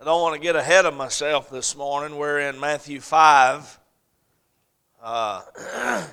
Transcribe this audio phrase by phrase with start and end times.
[0.00, 2.16] I don't want to get ahead of myself this morning.
[2.16, 3.78] We're in Matthew 5.
[5.02, 5.42] Uh,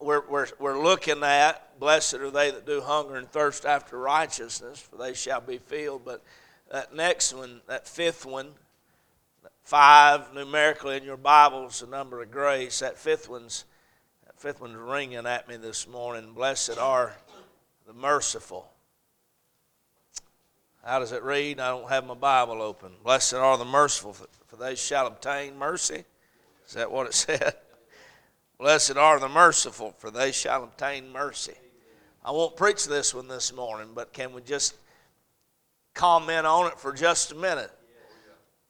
[0.00, 4.78] we're, we're, we're looking at, blessed are they that do hunger and thirst after righteousness,
[4.80, 6.02] for they shall be filled.
[6.02, 6.22] But
[6.70, 8.52] that next one, that fifth one,
[9.62, 12.78] five numerically in your Bibles, the number of grace.
[12.78, 13.66] That fifth one's
[14.24, 16.32] that fifth one's ringing at me this morning.
[16.32, 17.14] Blessed are
[17.86, 18.72] the merciful.
[20.84, 21.60] How does it read?
[21.60, 22.92] I don't have my Bible open.
[23.04, 24.14] Blessed are the merciful,
[24.46, 26.04] for they shall obtain mercy.
[26.66, 27.54] Is that what it said?
[28.58, 31.54] Blessed are the merciful, for they shall obtain mercy.
[32.24, 34.76] I won't preach this one this morning, but can we just
[35.94, 37.70] comment on it for just a minute?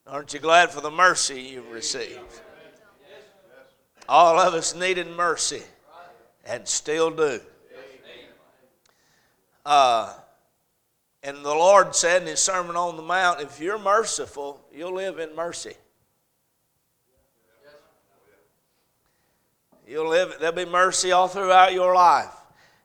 [0.05, 2.41] Aren't you glad for the mercy you've received?
[4.09, 5.63] All of us needed mercy
[6.45, 7.39] and still do.
[9.65, 10.13] Uh,
[11.23, 15.19] and the Lord said in His Sermon on the Mount, if you're merciful, you'll live
[15.19, 15.73] in mercy.
[19.87, 22.33] You'll live, there'll be mercy all throughout your life.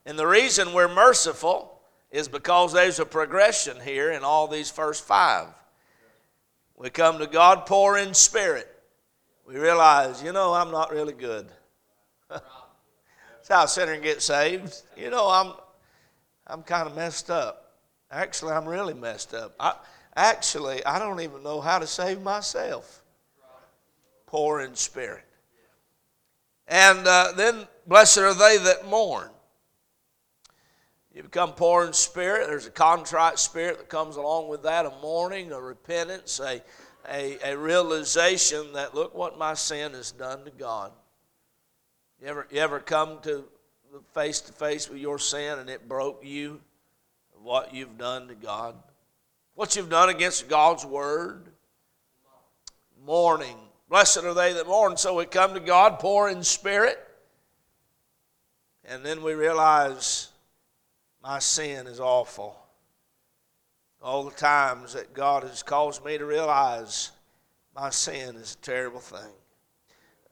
[0.06, 5.04] And the reason we're merciful is because there's a progression here in all these first
[5.04, 5.48] five.
[6.76, 8.68] We come to God poor in spirit.
[9.44, 11.48] We realize, you know, I'm not really good.
[12.28, 14.82] That's how a sinner gets saved.
[14.96, 15.54] You know, I'm,
[16.46, 17.67] I'm kind of messed up.
[18.10, 19.54] Actually, I'm really messed up.
[19.60, 19.74] I,
[20.16, 23.02] actually, I don't even know how to save myself.
[24.26, 25.24] Poor in spirit.
[26.66, 29.30] And uh, then, blessed are they that mourn.
[31.14, 32.46] You become poor in spirit.
[32.46, 36.62] There's a contrite spirit that comes along with that a mourning, a repentance, a,
[37.10, 40.92] a, a realization that, look what my sin has done to God.
[42.20, 43.44] You ever, you ever come to
[44.12, 46.60] face to face with your sin and it broke you?
[47.42, 48.75] What you've done to God,
[49.55, 51.48] what you've done against God's word.
[53.05, 53.56] Mourning.
[53.89, 54.97] Blessed are they that mourn.
[54.97, 56.98] So we come to God poor in spirit,
[58.84, 60.28] and then we realize
[61.22, 62.56] my sin is awful.
[64.03, 67.12] All the times that God has caused me to realize
[67.75, 69.32] my sin is a terrible thing.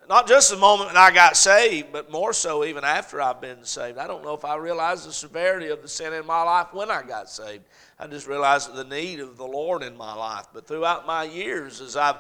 [0.09, 3.65] Not just the moment when I got saved, but more so even after I've been
[3.65, 3.99] saved.
[3.99, 6.91] I don't know if I realized the severity of the sin in my life when
[6.91, 7.65] I got saved.
[7.99, 10.47] I just realized the need of the Lord in my life.
[10.53, 12.17] But throughout my years, as I've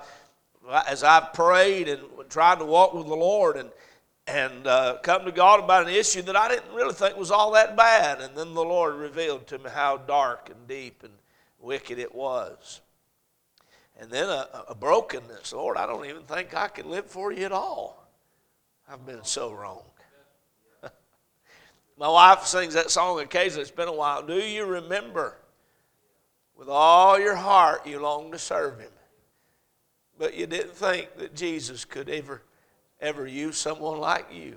[0.89, 3.71] as I've prayed and tried to walk with the Lord and
[4.27, 7.53] and uh, come to God about an issue that I didn't really think was all
[7.53, 11.13] that bad, and then the Lord revealed to me how dark and deep and
[11.61, 12.81] wicked it was.
[13.99, 15.53] And then a, a brokenness.
[15.53, 18.07] Lord, I don't even think I can live for you at all.
[18.89, 19.83] I've been so wrong.
[21.99, 23.63] My wife sings that song occasionally.
[23.63, 24.23] It's been a while.
[24.23, 25.37] Do you remember?
[26.57, 28.91] With all your heart, you long to serve Him.
[30.19, 32.43] But you didn't think that Jesus could ever,
[33.01, 34.57] ever use someone like you.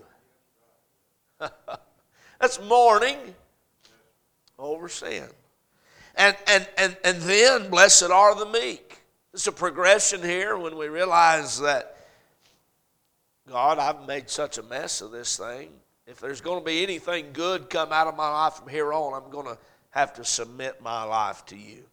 [2.40, 3.18] That's mourning
[4.58, 5.28] over sin.
[6.16, 8.99] And, and, and, and then, blessed are the meek.
[9.32, 11.98] There's a progression here when we realize that,
[13.48, 15.70] God, I've made such a mess of this thing.
[16.08, 19.14] If there's going to be anything good come out of my life from here on,
[19.14, 19.58] I'm going to
[19.92, 21.84] have to submit my life to you.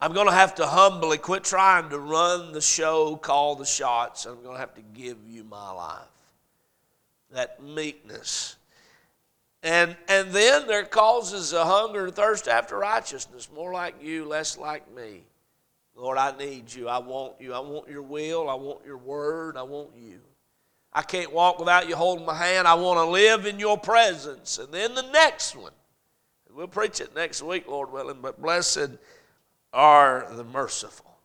[0.00, 4.24] I'm going to have to humbly quit trying to run the show, call the shots.
[4.24, 5.98] I'm going to have to give you my life.
[7.32, 8.56] That meekness.
[9.64, 14.56] And, and then there causes a hunger and thirst after righteousness, more like you, less
[14.56, 15.24] like me.
[15.98, 16.88] Lord, I need you.
[16.88, 17.52] I want you.
[17.52, 18.48] I want your will.
[18.48, 19.56] I want your word.
[19.56, 20.20] I want you.
[20.92, 22.68] I can't walk without you holding my hand.
[22.68, 24.58] I want to live in your presence.
[24.58, 25.72] And then the next one.
[26.54, 28.90] We'll preach it next week, Lord willing, but blessed
[29.72, 31.18] are the merciful.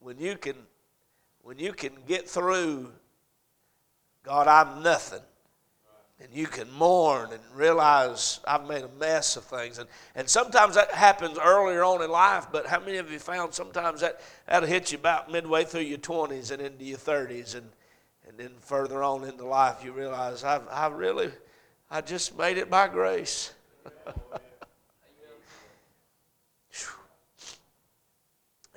[0.00, 0.54] When you can
[1.42, 2.92] when you can get through
[4.22, 5.22] God, I'm nothing
[6.20, 9.78] and you can mourn and realize I've made a mess of things.
[9.78, 13.54] And, and sometimes that happens earlier on in life, but how many of you found
[13.54, 17.70] sometimes that, that'll hit you about midway through your 20s and into your 30s, and,
[18.26, 21.30] and then further on into life you realize I've, I really,
[21.90, 23.52] I just made it by grace.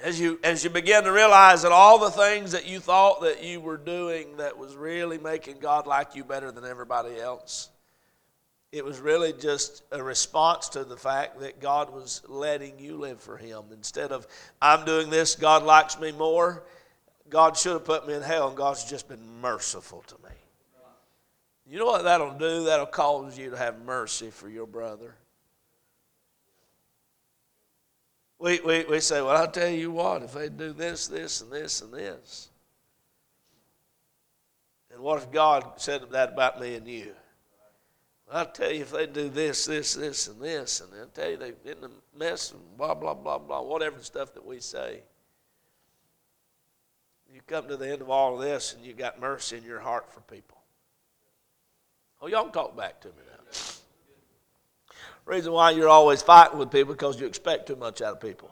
[0.03, 3.43] as you as you begin to realize that all the things that you thought that
[3.43, 7.69] you were doing that was really making God like you better than everybody else
[8.71, 13.19] it was really just a response to the fact that God was letting you live
[13.19, 13.63] for him.
[13.73, 14.25] Instead of
[14.61, 16.63] I'm doing this God likes me more
[17.29, 20.35] God should have put me in hell and God's just been merciful to me.
[21.65, 22.65] You know what that'll do?
[22.65, 25.15] That'll cause you to have mercy for your brother
[28.41, 31.51] We, we, we say, well, I'll tell you what, if they do this, this, and
[31.51, 32.49] this, and this.
[34.91, 37.13] And what if God said that about me and you?
[38.31, 41.37] I'll tell you if they do this, this, this, and this, and I'll tell you
[41.37, 44.59] they get in a mess and blah, blah, blah, blah, whatever the stuff that we
[44.59, 45.01] say.
[47.31, 49.79] You come to the end of all of this and you got mercy in your
[49.79, 50.57] heart for people.
[52.21, 53.30] Oh, y'all talk back to me now.
[55.25, 58.49] Reason why you're always fighting with people because you expect too much out of people.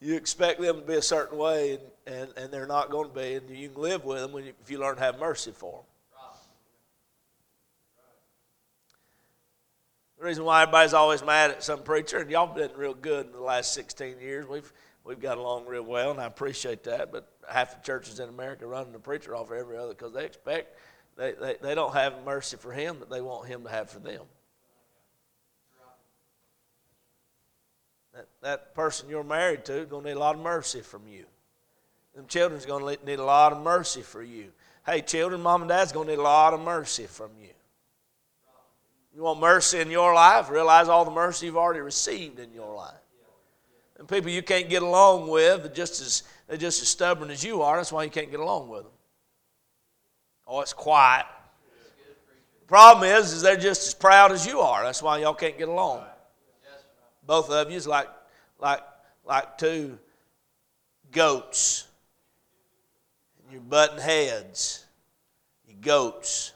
[0.00, 3.14] You expect them to be a certain way, and, and, and they're not going to
[3.14, 5.50] be, and you can live with them when you, if you learn to have mercy
[5.50, 5.84] for them.
[10.18, 13.32] The reason why everybody's always mad at some preacher, and y'all been real good in
[13.32, 14.46] the last 16 years.
[14.46, 14.70] We've
[15.04, 17.10] we've got along real well, and I appreciate that.
[17.10, 20.76] But half the churches in America running the preacher off every other because they expect
[21.16, 23.98] they, they, they don't have mercy for him that they want him to have for
[23.98, 24.22] them.
[28.14, 31.02] That, that person you're married to is going to need a lot of mercy from
[31.08, 31.24] you.
[32.14, 34.52] Them children's going to need a lot of mercy for you.
[34.86, 37.48] Hey, children, mom and dad's going to need a lot of mercy from you.
[39.14, 40.50] You want mercy in your life?
[40.50, 42.94] Realize all the mercy you've already received in your life.
[43.98, 47.62] And people you can't get along with, just as, they're just as stubborn as you
[47.62, 47.76] are.
[47.76, 48.92] That's why you can't get along with them.
[50.46, 51.26] Oh, it's quiet.
[52.60, 54.82] The problem is, is they're just as proud as you are.
[54.84, 56.02] That's why y'all can't get along.
[57.26, 58.08] Both of you is like,
[58.58, 58.80] like,
[59.24, 59.98] like two
[61.10, 61.86] goats.
[63.50, 64.84] You're butting heads.
[65.66, 66.52] You goats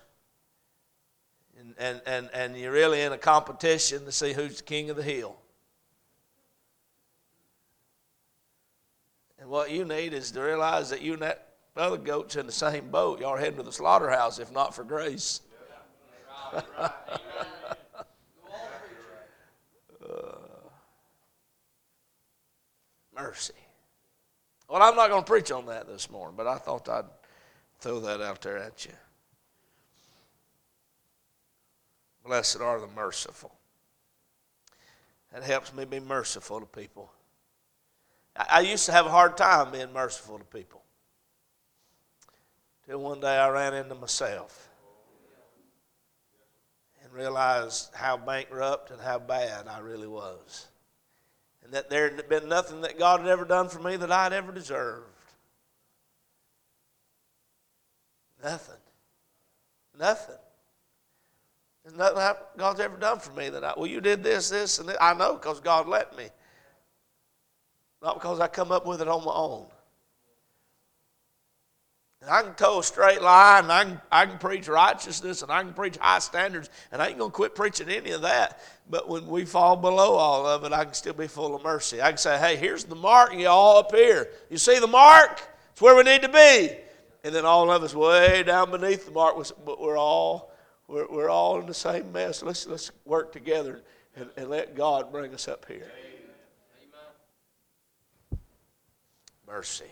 [1.58, 4.96] and, and, and and you're really in a competition to see who's the king of
[4.96, 5.36] the hill.
[9.38, 11.47] And what you need is to realize that you and that
[11.78, 13.20] other goat's in the same boat.
[13.20, 15.40] Y'all are heading to the slaughterhouse, if not for grace.
[16.52, 16.92] uh,
[23.14, 23.54] mercy.
[24.68, 27.04] Well, I'm not going to preach on that this morning, but I thought I'd
[27.80, 28.92] throw that out there at you.
[32.24, 33.52] Blessed are the merciful.
[35.32, 37.10] That helps me be merciful to people.
[38.36, 40.82] I, used to have a hard time being merciful to people.
[42.88, 44.70] Till one day I ran into myself
[47.02, 50.68] and realized how bankrupt and how bad I really was.
[51.62, 54.32] And that there had been nothing that God had ever done for me that I'd
[54.32, 55.04] ever deserved.
[58.42, 58.80] Nothing.
[59.98, 60.36] Nothing.
[61.84, 64.88] There's nothing God's ever done for me that I, well, you did this, this, and
[64.88, 64.96] this.
[64.98, 66.28] I know because God let me.
[68.02, 69.66] Not because I come up with it on my own.
[72.20, 75.52] And I can toe a straight line, and I can, I can preach righteousness, and
[75.52, 78.60] I can preach high standards, and I ain't going to quit preaching any of that.
[78.90, 82.02] But when we fall below all of it, I can still be full of mercy.
[82.02, 84.28] I can say, hey, here's the mark, y'all up here.
[84.50, 85.40] You see the mark?
[85.72, 86.70] It's where we need to be.
[87.22, 90.48] And then all of us way down beneath the mark, but we're all
[90.88, 92.42] we're, we're all in the same mess.
[92.42, 93.82] Let's, let's work together
[94.16, 95.86] and, and let God bring us up here.
[98.32, 98.40] Amen.
[99.46, 99.84] Mercy.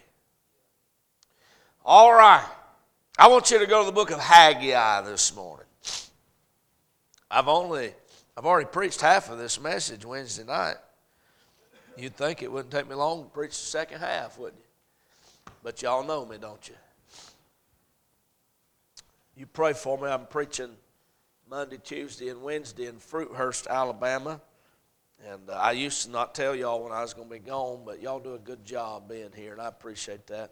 [1.89, 2.45] All right.
[3.17, 5.69] I want you to go to the book of Haggai this morning.
[7.31, 7.95] I've only,
[8.37, 10.79] I've already preached half of this message Wednesday night.
[11.97, 15.53] You'd think it wouldn't take me long to preach the second half, wouldn't you?
[15.63, 16.75] But y'all know me, don't you?
[19.37, 20.09] You pray for me.
[20.09, 20.71] I'm preaching
[21.49, 24.41] Monday, Tuesday, and Wednesday in Fruithurst, Alabama.
[25.25, 27.83] And uh, I used to not tell y'all when I was going to be gone,
[27.87, 30.51] but y'all do a good job being here, and I appreciate that.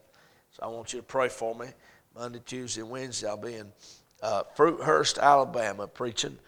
[0.54, 1.66] So I want you to pray for me.
[2.14, 3.72] Monday, Tuesday, Wednesday, I'll be in
[4.22, 6.38] uh, Fruithurst, Alabama, preaching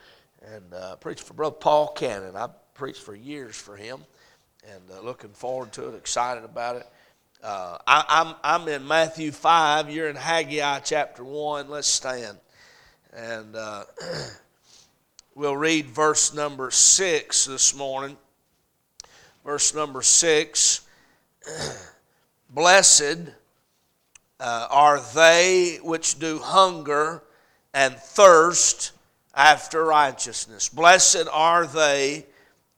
[0.55, 2.37] and uh, preaching for Brother Paul Cannon.
[2.37, 3.99] I preached for years for him,
[4.65, 6.87] and uh, looking forward to it, excited about it.
[7.43, 9.91] Uh, I, I'm, I'm in Matthew 5.
[9.91, 11.69] You're in Haggai chapter 1.
[11.69, 12.39] Let's stand.
[13.13, 13.87] And uh,
[15.35, 18.17] we'll read verse number 6 this morning.
[19.45, 20.87] Verse number 6
[22.51, 23.31] Blessed
[24.41, 27.23] uh, are they which do hunger
[27.73, 28.93] and thirst
[29.35, 30.69] after righteousness.
[30.69, 32.27] Blessed are they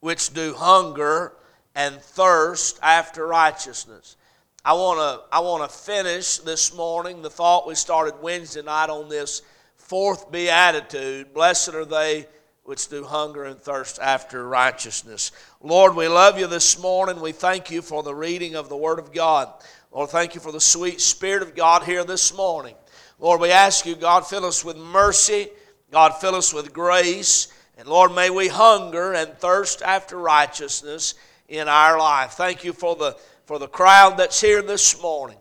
[0.00, 1.32] which do hunger
[1.74, 4.16] and thirst after righteousness.
[4.64, 8.90] I want to I want to finish this morning the thought we started Wednesday night
[8.90, 9.42] on this
[9.76, 12.26] Fourth beatitude Blessed are they
[12.64, 15.32] which do hunger and thirst after righteousness.
[15.62, 17.18] Lord, we love you this morning.
[17.18, 19.50] We thank you for the reading of the Word of God.
[19.90, 22.74] Lord, thank you for the sweet Spirit of God here this morning.
[23.18, 25.48] Lord, we ask you, God, fill us with mercy.
[25.90, 27.48] God, fill us with grace.
[27.78, 31.14] And Lord, may we hunger and thirst after righteousness
[31.48, 32.32] in our life.
[32.32, 33.16] Thank you for the,
[33.46, 35.38] for the crowd that's here this morning.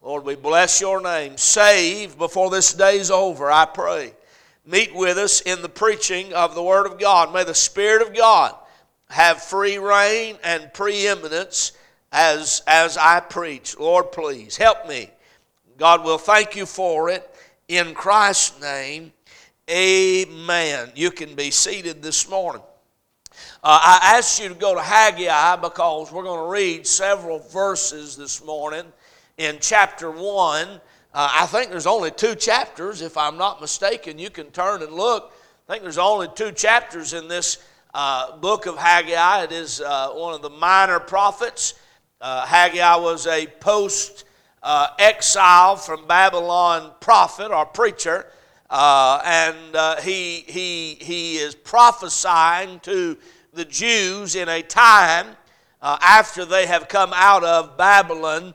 [0.00, 1.36] Lord, we bless your name.
[1.36, 4.14] Save before this day's over, I pray.
[4.64, 7.32] Meet with us in the preaching of the Word of God.
[7.34, 8.54] May the Spirit of God
[9.10, 11.72] have free reign and preeminence
[12.12, 13.78] as, as I preach.
[13.78, 15.10] Lord, please help me.
[15.76, 17.28] God will thank you for it.
[17.68, 19.12] In Christ's name,
[19.70, 20.90] amen.
[20.94, 22.62] You can be seated this morning.
[23.62, 28.16] Uh, I asked you to go to Haggai because we're going to read several verses
[28.16, 28.84] this morning
[29.36, 30.68] in chapter 1.
[30.68, 30.78] Uh,
[31.14, 34.18] I think there's only two chapters, if I'm not mistaken.
[34.18, 35.32] You can turn and look.
[35.68, 37.58] I think there's only two chapters in this
[37.94, 39.44] uh, book of Haggai.
[39.44, 41.74] It is uh, one of the minor prophets.
[42.20, 44.24] Uh, Haggai was a post
[44.62, 48.26] uh, exile from Babylon prophet or preacher,
[48.70, 53.16] uh, and uh, he, he, he is prophesying to
[53.52, 55.26] the Jews in a time
[55.80, 58.52] after they have come out of Babylon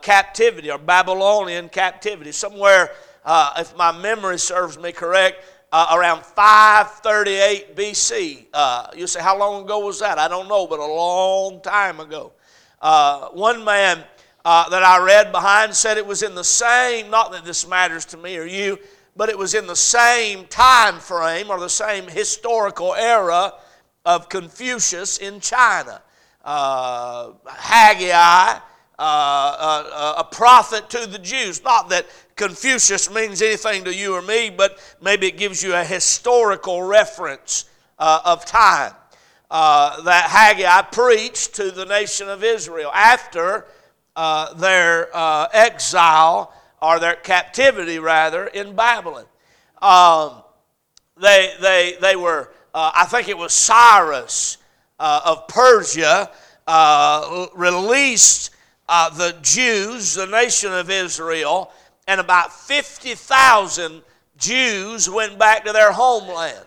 [0.00, 2.32] captivity or Babylonian captivity.
[2.32, 2.92] Somewhere,
[3.58, 8.46] if my memory serves me correct, uh, around 538 BC.
[8.52, 10.18] Uh, you say, how long ago was that?
[10.18, 12.32] I don't know, but a long time ago.
[12.80, 14.04] Uh, one man
[14.44, 18.04] uh, that I read behind said it was in the same, not that this matters
[18.06, 18.78] to me or you,
[19.16, 23.54] but it was in the same time frame or the same historical era
[24.04, 26.02] of Confucius in China.
[26.44, 28.60] Uh, Haggai,
[28.98, 31.62] uh, a prophet to the Jews.
[31.64, 32.06] Not that
[32.36, 37.64] Confucius means anything to you or me, but maybe it gives you a historical reference
[37.98, 38.92] uh, of time.
[39.48, 43.64] Uh, that Haggai preached to the nation of Israel after
[44.16, 49.24] uh, their uh, exile or their captivity, rather, in Babylon.
[49.80, 50.42] Um,
[51.16, 54.58] they, they, they were, uh, I think it was Cyrus
[54.98, 56.30] uh, of Persia,
[57.54, 58.50] released
[58.88, 61.70] the Jews, the nation of Israel,
[62.08, 64.02] and about 50,000
[64.38, 66.66] Jews went back to their homeland.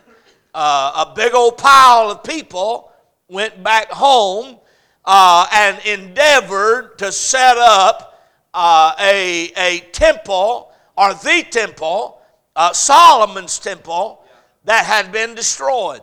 [0.52, 2.92] Uh, a big old pile of people
[3.28, 4.58] went back home
[5.04, 8.20] uh, and endeavored to set up
[8.52, 12.20] uh, a, a temple or the temple,
[12.56, 14.24] uh, Solomon's temple,
[14.64, 16.00] that had been destroyed.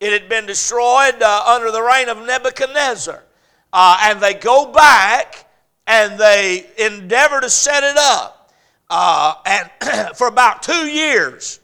[0.00, 3.24] It had been destroyed uh, under the reign of Nebuchadnezzar.
[3.72, 5.46] Uh, and they go back
[5.86, 8.38] and they endeavor to set it up
[9.44, 9.70] and
[10.16, 11.60] for about two years.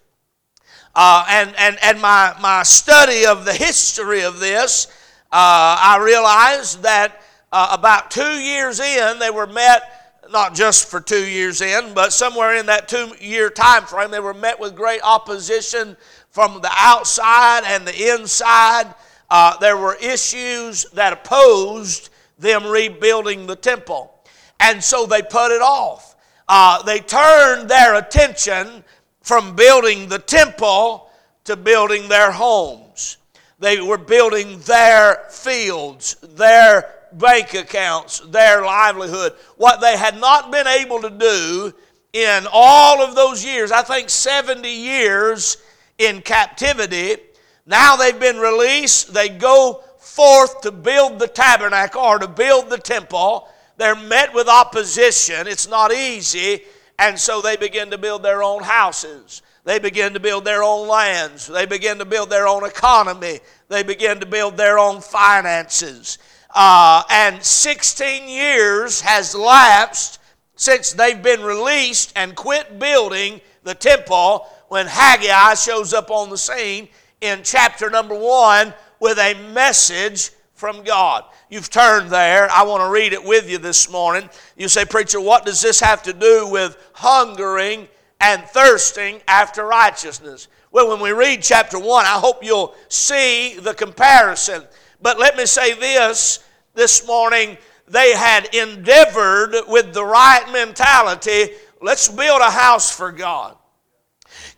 [0.95, 4.87] Uh, and and, and my, my study of the history of this,
[5.33, 7.23] uh, I realized that
[7.53, 12.13] uh, about two years in, they were met, not just for two years in, but
[12.13, 15.97] somewhere in that two year time frame, they were met with great opposition
[16.31, 18.95] from the outside and the inside.
[19.31, 24.13] Uh, there were issues that opposed them rebuilding the temple.
[24.61, 26.15] And so they put it off
[26.49, 28.84] uh, they turned their attention
[29.25, 31.11] from building the temple
[31.45, 33.17] to building their homes.
[33.59, 39.33] They were building their fields, their bank accounts, their livelihood.
[39.57, 41.73] What they had not been able to do
[42.13, 45.57] in all of those years, I think 70 years
[45.97, 47.17] in captivity,
[47.65, 49.15] now they've been released.
[49.15, 53.49] They go forth to build the tabernacle or to build the temple.
[53.79, 55.47] They're met with opposition.
[55.47, 56.63] It's not easy.
[56.99, 59.43] And so they begin to build their own houses.
[59.65, 61.47] They begin to build their own lands.
[61.47, 63.41] They begin to build their own economy.
[63.69, 66.19] They begin to build their own finances.
[66.55, 70.21] Uh, and 16 years has lapsed
[70.57, 76.39] since they've been released and quit building the temple when Haggai shows up on the
[76.39, 76.89] scene
[77.21, 81.25] in chapter number one with a message from God.
[81.55, 82.51] You've turned there.
[82.51, 84.29] I want to read it with you this morning.
[84.57, 87.87] You say, Preacher, what does this have to do with hungering
[88.21, 90.49] and thirsting after righteousness?
[90.73, 94.65] Well, when we read chapter 1, I hope you'll see the comparison.
[95.01, 96.45] But let me say this
[96.75, 97.57] this morning
[97.87, 103.57] they had endeavored with the right mentality let's build a house for God.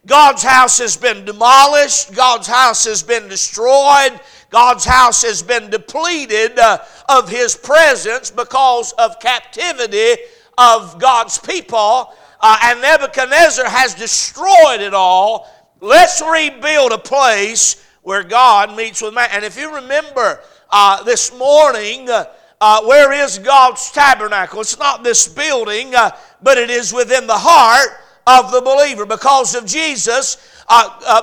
[0.07, 4.19] God's house has been demolished, God's house has been destroyed.
[4.51, 10.23] God's house has been depleted uh, of His presence because of captivity
[10.59, 15.51] of God's people, uh, and Nebuchadnezzar has destroyed it all.
[15.81, 19.29] Let's rebuild a place where God meets with man.
[19.33, 22.27] And if you remember uh, this morning, uh,
[22.61, 24.61] uh, where is God's tabernacle?
[24.61, 26.13] It's not this building, uh,
[26.43, 29.05] but it is within the heart of the believer.
[29.05, 30.37] Because of Jesus,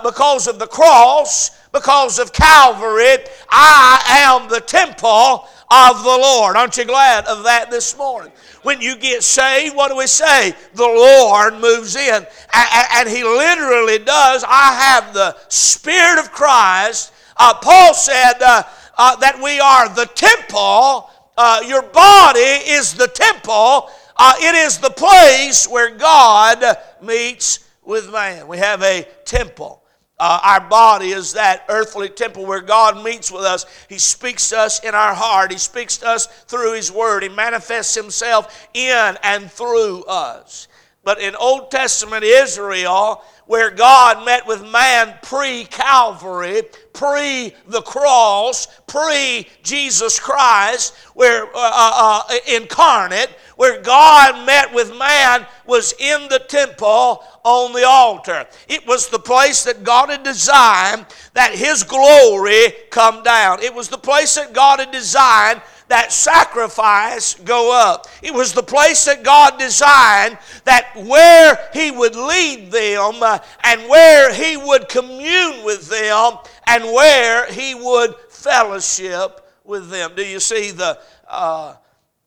[0.04, 3.18] because of the cross, because of Calvary,
[3.50, 6.56] I am the temple of the Lord.
[6.56, 8.32] Aren't you glad of that this morning?
[8.62, 10.54] When you get saved, what do we say?
[10.76, 12.26] The Lord moves in.
[12.54, 14.46] And He literally does.
[14.48, 17.12] I have the Spirit of Christ.
[17.36, 18.64] Uh, Paul said uh,
[18.98, 21.10] uh, that we are the temple.
[21.36, 23.90] Uh, your body is the temple.
[24.16, 26.64] Uh, it is the place where God
[27.02, 28.48] meets with man.
[28.48, 29.83] We have a temple.
[30.26, 33.66] Uh, our body is that earthly temple where God meets with us.
[33.90, 35.52] He speaks to us in our heart.
[35.52, 37.24] He speaks to us through His Word.
[37.24, 40.70] He manifests Himself in and through us.
[41.04, 46.62] But in Old Testament Israel, where God met with man pre Calvary,
[46.94, 54.98] pre the cross, pre Jesus Christ, where uh, uh, uh, incarnate, where God met with
[54.98, 58.46] man was in the temple on the altar.
[58.68, 63.62] It was the place that God had designed that His glory come down.
[63.62, 68.08] It was the place that God had designed that sacrifice go up.
[68.22, 73.82] It was the place that God designed that where He would lead them uh, and
[73.90, 76.38] where He would commune with them
[76.68, 80.14] and where He would fellowship with them.
[80.16, 81.76] Do you see the, uh,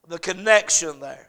[0.09, 1.29] the connection there?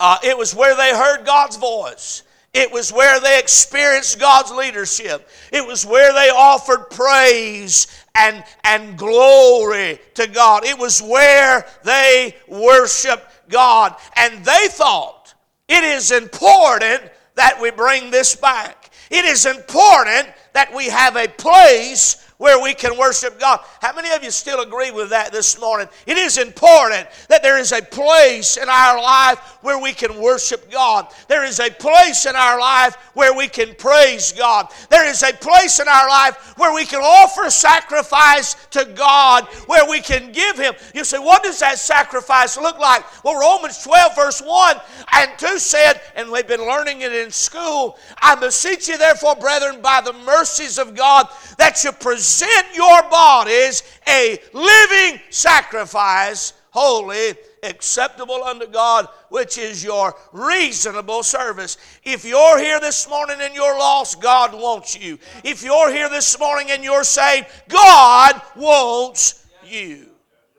[0.00, 2.24] Uh, it was where they heard God's voice.
[2.54, 5.28] It was where they experienced God's leadership.
[5.52, 10.64] It was where they offered praise and, and glory to God.
[10.64, 13.96] It was where they worshiped God.
[14.16, 15.34] And they thought
[15.68, 17.02] it is important
[17.34, 18.90] that we bring this back.
[19.10, 23.60] It is important that we have a place where we can worship God.
[23.80, 25.86] How many of you still agree with that this morning?
[26.06, 30.68] It is important that there is a place in our life where we can worship
[30.68, 31.06] God.
[31.28, 34.72] There is a place in our life where we can praise God.
[34.90, 39.88] There is a place in our life where we can offer sacrifice to God, where
[39.88, 40.74] we can give Him.
[40.96, 43.04] You say, what does that sacrifice look like?
[43.22, 44.76] Well, Romans 12, verse 1
[45.12, 49.80] and 2 said, and we've been learning it in school, I beseech you, therefore, brethren,
[49.80, 51.28] by the mercies of God,
[51.58, 52.31] that you present
[52.74, 61.76] your bodies a living sacrifice, holy, acceptable unto God, which is your reasonable service.
[62.04, 65.18] If you're here this morning and you're lost, God wants you.
[65.44, 70.08] If you're here this morning and you're saved, God wants you.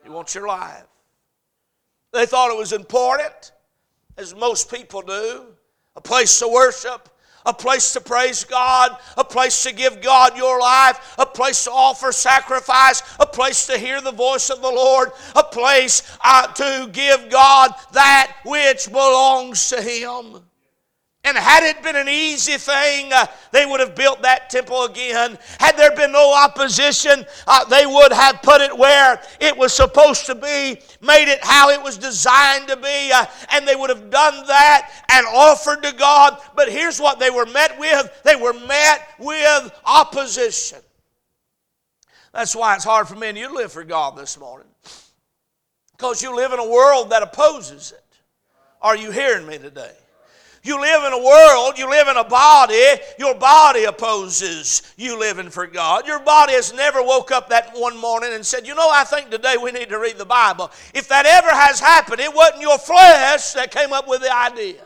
[0.02, 0.84] He wants your life.
[2.12, 3.52] They thought it was important,
[4.16, 5.46] as most people do,
[5.96, 7.08] a place to worship,
[7.46, 11.70] a place to praise God, a place to give God your life, a place to
[11.70, 16.88] offer sacrifice, a place to hear the voice of the Lord, a place uh, to
[16.92, 20.40] give God that which belongs to Him.
[21.26, 25.38] And had it been an easy thing, uh, they would have built that temple again.
[25.58, 30.26] Had there been no opposition, uh, they would have put it where it was supposed
[30.26, 34.10] to be, made it how it was designed to be, uh, and they would have
[34.10, 36.38] done that and offered to God.
[36.54, 40.80] But here's what they were met with they were met with opposition.
[42.34, 44.68] That's why it's hard for me and you to live for God this morning.
[45.92, 48.04] Because you live in a world that opposes it.
[48.82, 49.92] Are you hearing me today?
[50.64, 52.82] You live in a world, you live in a body,
[53.18, 56.06] your body opposes you living for God.
[56.06, 59.30] Your body has never woke up that one morning and said, You know, I think
[59.30, 60.70] today we need to read the Bible.
[60.94, 64.80] If that ever has happened, it wasn't your flesh that came up with the idea.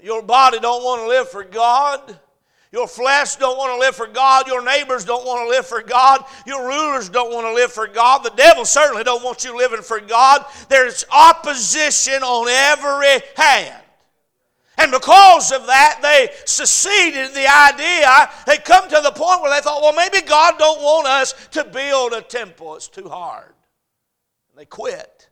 [0.00, 2.20] Your body don't want to live for God.
[2.70, 4.46] Your flesh don't want to live for God.
[4.46, 6.24] Your neighbors don't want to live for God.
[6.46, 8.24] Your rulers don't want to live for God.
[8.24, 10.44] The devil certainly don't want you living for God.
[10.68, 13.82] There's opposition on every hand.
[14.76, 18.30] And because of that, they seceded the idea.
[18.46, 21.64] They come to the point where they thought, well, maybe God don't want us to
[21.64, 22.76] build a temple.
[22.76, 23.54] It's too hard.
[24.50, 25.28] And they quit.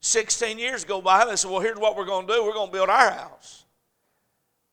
[0.00, 2.44] 16 years go by, they said, well, here's what we're going to do.
[2.44, 3.61] We're going to build our house.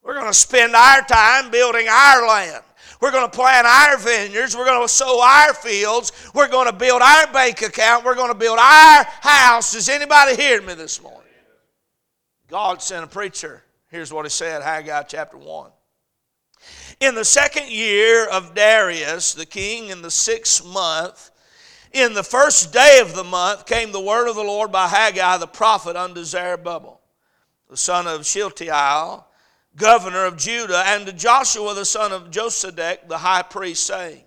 [0.09, 2.63] We're going to spend our time building our land.
[2.99, 4.57] We're going to plant our vineyards.
[4.57, 6.11] We're going to sow our fields.
[6.33, 8.03] We're going to build our bank account.
[8.03, 9.73] We're going to build our house.
[9.73, 11.29] Does anybody hear me this morning?
[12.47, 13.61] God sent a preacher.
[13.91, 15.69] Here's what he said Haggai chapter 1.
[17.01, 21.29] In the second year of Darius the king, in the sixth month,
[21.93, 25.37] in the first day of the month, came the word of the Lord by Haggai
[25.37, 26.99] the prophet unto Zerubbabel,
[27.69, 29.27] the son of Shealtiel
[29.79, 34.23] governor of Judah, and to Joshua the son of Josedech, the high priest, saying,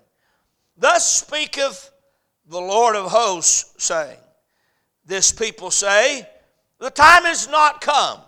[0.77, 1.91] Thus speaketh
[2.47, 4.19] the Lord of hosts, saying,
[5.07, 6.29] This people say,
[6.81, 8.19] The time is not come,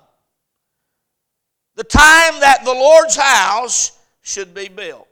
[1.74, 5.08] the time that the Lord's house should be built.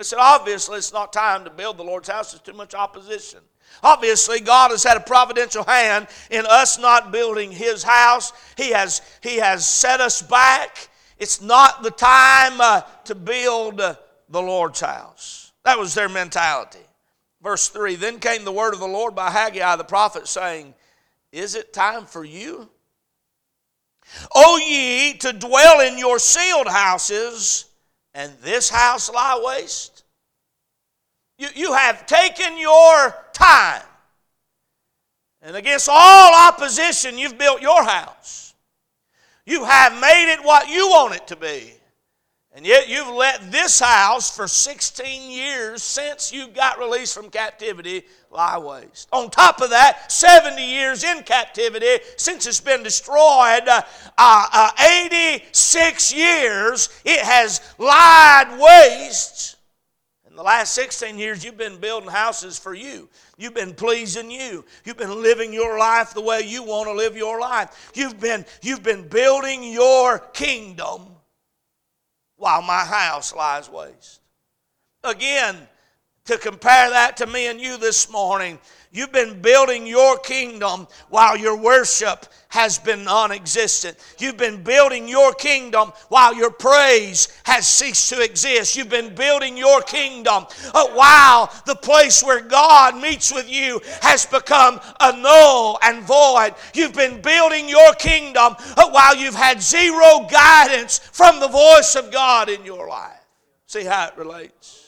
[0.00, 3.40] Said, obviously, it's not time to build the Lord's house, there's too much opposition.
[3.82, 8.32] Obviously, God has had a providential hand in us not building His house.
[8.56, 10.88] He has, he has set us back.
[11.24, 13.94] It's not the time uh, to build uh,
[14.28, 15.52] the Lord's house.
[15.64, 16.84] That was their mentality.
[17.42, 20.74] Verse 3 Then came the word of the Lord by Haggai the prophet, saying,
[21.32, 22.68] Is it time for you?
[24.34, 27.70] O ye to dwell in your sealed houses,
[28.12, 30.04] and this house lie waste?
[31.38, 33.80] You, you have taken your time,
[35.40, 38.43] and against all opposition, you've built your house.
[39.46, 41.74] You have made it what you want it to be.
[42.56, 48.04] And yet you've let this house for 16 years since you got released from captivity
[48.30, 49.08] lie waste.
[49.12, 53.64] On top of that, 70 years in captivity since it's been destroyed.
[53.66, 53.82] Uh,
[54.16, 54.70] uh,
[55.02, 59.53] 86 years it has lied waste.
[60.34, 63.08] In the last 16 years, you've been building houses for you.
[63.38, 64.64] You've been pleasing you.
[64.84, 67.92] You've been living your life the way you want to live your life.
[67.94, 71.02] You've been, you've been building your kingdom
[72.34, 74.22] while my house lies waste.
[75.04, 75.56] Again,
[76.26, 78.58] to compare that to me and you this morning,
[78.94, 83.96] You've been building your kingdom while your worship has been non existent.
[84.20, 88.76] You've been building your kingdom while your praise has ceased to exist.
[88.76, 90.44] You've been building your kingdom
[90.92, 96.54] while the place where God meets with you has become a null and void.
[96.72, 102.48] You've been building your kingdom while you've had zero guidance from the voice of God
[102.48, 103.26] in your life.
[103.66, 104.83] See how it relates?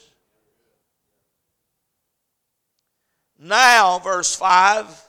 [3.39, 5.05] Now, verse 5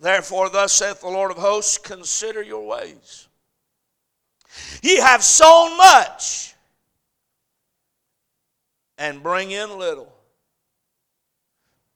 [0.00, 3.26] Therefore, thus saith the Lord of hosts, consider your ways.
[4.80, 6.54] Ye have sown much
[8.96, 10.12] and bring in little.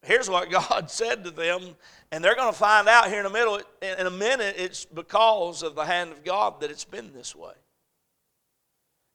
[0.02, 1.76] Here's what God said to them,
[2.10, 5.62] and they're going to find out here in a, middle, in a minute it's because
[5.62, 7.54] of the hand of God that it's been this way.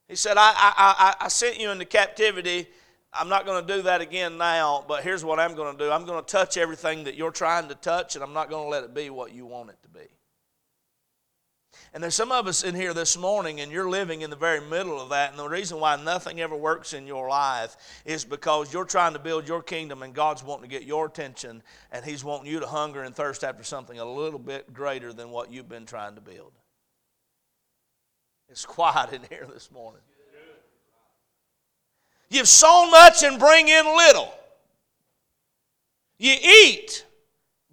[0.08, 0.74] He said, I, I,
[1.20, 2.68] I, I sent you into captivity
[3.14, 5.92] I'm not going to do that again now, but here's what I'm going to do
[5.92, 8.70] I'm going to touch everything that you're trying to touch, and I'm not going to
[8.70, 10.08] let it be what you want it to be.
[11.94, 14.60] And there's some of us in here this morning, and you're living in the very
[14.62, 15.32] middle of that.
[15.32, 19.20] And the reason why nothing ever works in your life is because you're trying to
[19.20, 22.68] build your kingdom, and God's wanting to get your attention, and He's wanting you to
[22.68, 26.22] hunger and thirst after something a little bit greater than what you've been trying to
[26.22, 26.52] build.
[28.50, 30.02] It's quiet in here this morning.
[32.30, 34.34] You've sown much and bring in little.
[36.18, 37.06] You eat,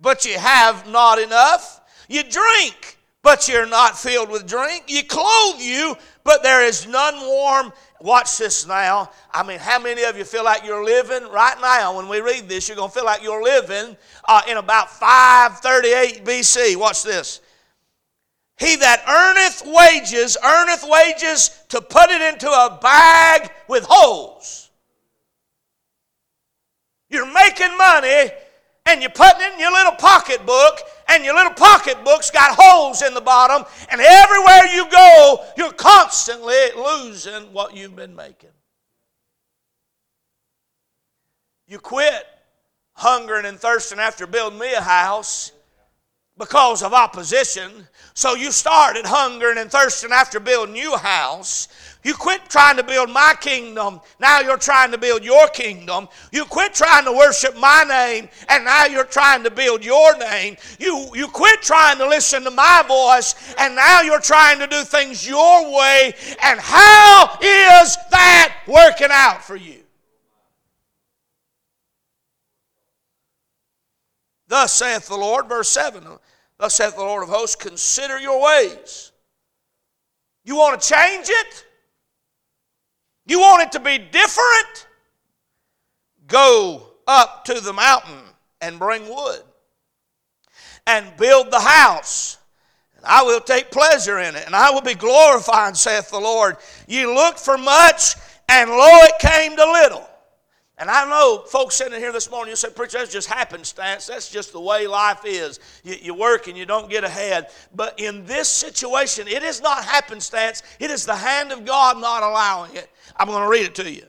[0.01, 1.81] but you have not enough.
[2.09, 4.85] You drink, but you're not filled with drink.
[4.89, 7.73] You clothe you, but there is none warm.
[8.01, 9.11] Watch this now.
[9.33, 11.97] I mean, how many of you feel like you're living right now?
[11.97, 13.97] When we read this, you're going to feel like you're living
[14.29, 16.77] uh, in about 538 BC.
[16.77, 17.41] Watch this.
[18.59, 24.71] He that earneth wages, earneth wages to put it into a bag with holes.
[27.09, 28.31] You're making money
[28.87, 33.15] and you're putting it in your little pocketbook, and your little pocketbook's got holes in
[33.15, 38.51] the bottom, and everywhere you go, you're constantly losing what you've been making.
[41.67, 42.27] You quit
[42.93, 45.53] hungering and thirsting after building me a house
[46.39, 47.71] because of opposition.
[48.15, 51.69] So you started hungering and thirsting after building your house.
[52.03, 54.01] You quit trying to build my kingdom.
[54.21, 56.09] Now you're trying to build your kingdom.
[56.33, 60.57] You quit trying to worship my name, and now you're trying to build your name.
[60.79, 64.83] You, you quit trying to listen to my voice, and now you're trying to do
[64.83, 66.15] things your way.
[66.43, 69.84] And how is that working out for you?
[74.55, 76.05] Thus saith the Lord, verse 7
[76.59, 79.11] Thus saith the Lord of hosts, consider your ways.
[80.45, 81.67] You want to change it?
[83.27, 84.87] You want it to be different?
[86.29, 88.21] Go up to the mountain
[88.61, 89.43] and bring wood
[90.87, 92.39] and build the house.
[93.03, 96.59] I will take pleasure in it, and I will be glorified, saith the Lord.
[96.87, 98.15] Ye looked for much,
[98.49, 100.09] and lo, it came to little.
[100.77, 104.09] And I know folks sitting here this morning, you say, Preacher, that's just happenstance.
[104.09, 105.61] That's just the way life is.
[105.85, 107.49] You, you, work and you don't get ahead.
[107.73, 110.65] But in this situation, it is not happenstance.
[110.81, 112.91] It is the hand of God not allowing it.
[113.17, 114.05] I'm going to read it to you.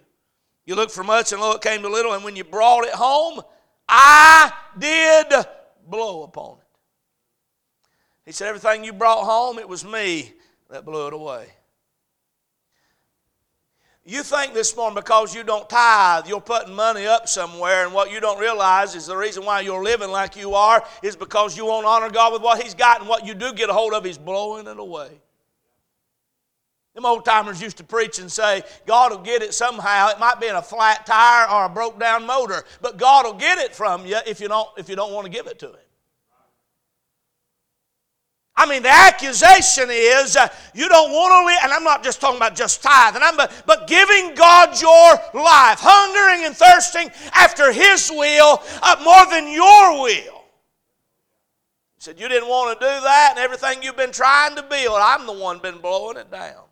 [0.66, 2.14] You look for much, and lo, it came to little.
[2.14, 3.42] And when you brought it home,
[3.88, 5.32] I did
[5.88, 6.66] blow upon it.
[8.26, 10.34] He said, Everything you brought home, it was me
[10.72, 11.48] that blew it away.
[14.08, 18.12] You think this morning because you don't tithe, you're putting money up somewhere, and what
[18.12, 21.66] you don't realize is the reason why you're living like you are is because you
[21.66, 24.06] won't honor God with what He's got, and what you do get a hold of,
[24.06, 25.10] He's blowing it away.
[26.94, 30.10] Them old timers used to preach and say, God will get it somehow.
[30.10, 33.34] It might be in a flat tire or a broke down motor, but God will
[33.34, 35.70] get it from you if you don't, if you don't want to give it to
[35.70, 35.85] Him.
[38.58, 42.22] I mean, the accusation is uh, you don't want to live, and I'm not just
[42.22, 47.74] talking about just tithing, I'm, but, but giving God your life, hungering and thirsting after
[47.74, 50.44] His will uh, more than your will.
[51.96, 55.00] He said, You didn't want to do that, and everything you've been trying to build,
[55.02, 56.64] I'm the one been blowing it down.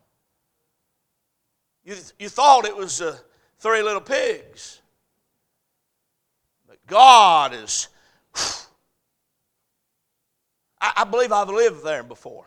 [1.83, 3.17] You, you thought it was uh,
[3.59, 4.81] three little pigs.
[6.65, 7.89] But God is
[10.83, 12.45] I, I believe I've lived there before.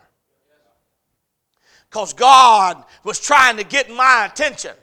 [1.89, 4.75] Because God was trying to get my attention.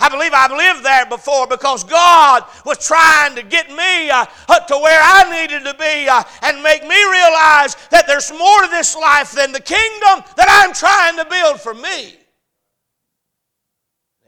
[0.00, 4.74] I believe I've lived there before because God was trying to get me uh, to
[4.74, 8.94] where I needed to be uh, and make me realize that there's more to this
[8.96, 12.16] life than the kingdom that I'm trying to build for me.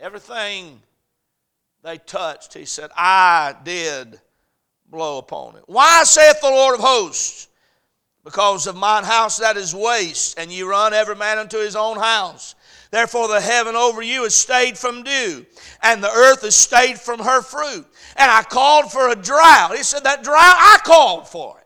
[0.01, 0.81] Everything
[1.83, 4.21] they touched, he said, I did
[4.88, 5.64] blow upon it.
[5.67, 7.48] Why saith the Lord of hosts?
[8.29, 11.97] Because of mine house that is waste, and ye run every man unto his own
[11.97, 12.55] house.
[12.91, 15.47] Therefore, the heaven over you is stayed from dew,
[15.83, 17.87] and the earth is stayed from her fruit.
[18.17, 19.75] And I called for a drought.
[19.75, 21.58] He said, That drought, I called for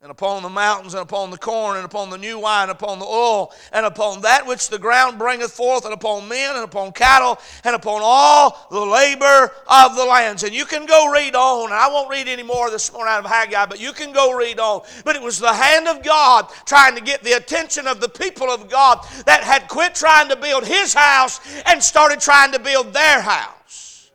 [0.00, 3.00] and upon the mountains, and upon the corn, and upon the new wine, and upon
[3.00, 6.92] the oil, and upon that which the ground bringeth forth, and upon men, and upon
[6.92, 10.44] cattle, and upon all the labor of the lands.
[10.44, 13.24] And you can go read on, and I won't read any more this morning out
[13.24, 14.82] of Haggai, but you can go read on.
[15.04, 18.48] But it was the hand of God trying to get the attention of the people
[18.48, 22.92] of God that had quit trying to build his house and started trying to build
[22.92, 24.12] their house.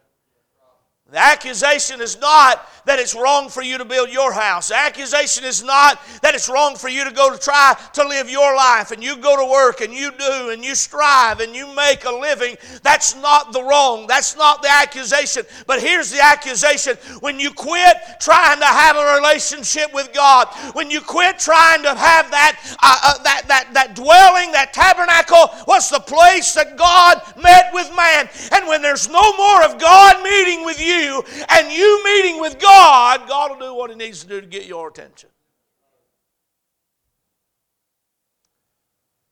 [1.12, 4.69] The accusation is not that it's wrong for you to build your house.
[4.69, 8.30] The accusation is not that it's wrong for you to go to try to live
[8.30, 11.74] your life and you go to work and you do and you strive and you
[11.76, 12.58] make a living.
[12.82, 14.08] That's not the wrong.
[14.08, 15.43] That's not the accusation.
[15.65, 20.91] But here's the accusation when you quit trying to have a relationship with God, when
[20.91, 25.89] you quit trying to have that, uh, uh, that, that, that dwelling, that tabernacle, what's
[25.89, 28.28] the place that God met with man?
[28.52, 32.73] And when there's no more of God meeting with you and you meeting with God,
[32.74, 35.30] God, God will do what He needs to do to get your attention.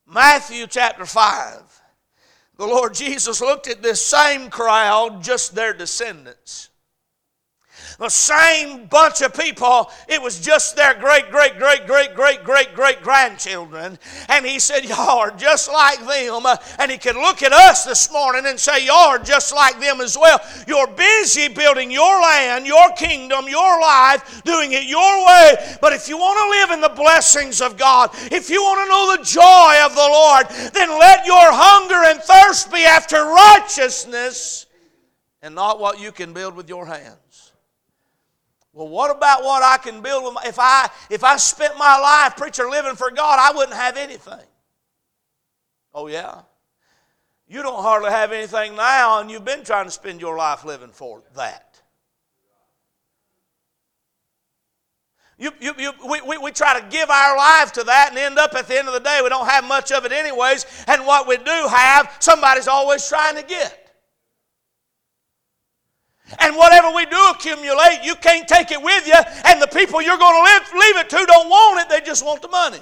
[0.06, 1.80] Matthew chapter 5.
[2.58, 6.70] The Lord Jesus looked at this same crowd, just their descendants
[7.98, 9.90] the same bunch of people.
[10.08, 13.98] It was just their great, great, great, great, great, great, great grandchildren.
[14.28, 16.46] And he said, Y'all are just like them.
[16.78, 20.00] And he could look at us this morning and say, Y'all are just like them
[20.00, 20.40] as well.
[20.66, 25.76] You're busy building your land, your kingdom, your life, doing it your way.
[25.80, 28.88] But if you want to live in the blessings of God, if you want to
[28.88, 34.66] know the joy of the Lord, then let your hunger and thirst be after righteousness
[35.42, 37.16] and not what you can build with your hands.
[38.72, 41.98] Well, what about what I can build with my, if I if I spent my
[41.98, 44.46] life preacher living for God, I wouldn't have anything.
[45.92, 46.42] Oh yeah.
[47.46, 50.88] You don't hardly have anything now, and you've been trying to spend your life living
[50.88, 51.72] for that.
[55.36, 58.38] You, you, you, we, we, we try to give our life to that and end
[58.38, 60.64] up at the end of the day, we don't have much of it anyways.
[60.86, 63.81] And what we do have, somebody's always trying to get.
[66.38, 70.18] And whatever we do accumulate, you can't take it with you, and the people you're
[70.18, 72.80] going to live, leave it to don't want it, they just want the money.